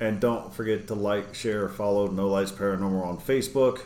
[0.00, 3.82] And don't forget to like, share, follow No Lights Paranormal on Facebook.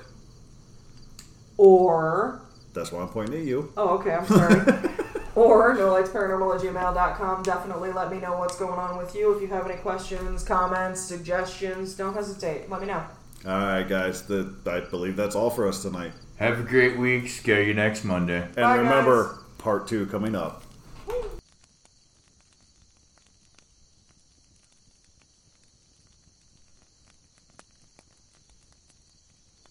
[1.59, 3.75] Or That's why I'm pointing at you.
[3.77, 4.13] Oh, okay.
[4.13, 4.89] I'm sorry.
[5.37, 7.43] or no lights paranormal at gmail.com.
[7.45, 9.32] Definitely let me know what's going on with you.
[9.34, 12.68] If you have any questions, comments, suggestions, don't hesitate.
[12.68, 13.05] Let me know.
[13.47, 14.22] All right, guys.
[14.22, 16.12] The, I believe that's all for us tonight.
[16.37, 17.28] Have a great week.
[17.28, 18.43] Scare you next Monday.
[18.43, 19.39] And Bye, remember, guys.
[19.59, 20.62] part two coming up.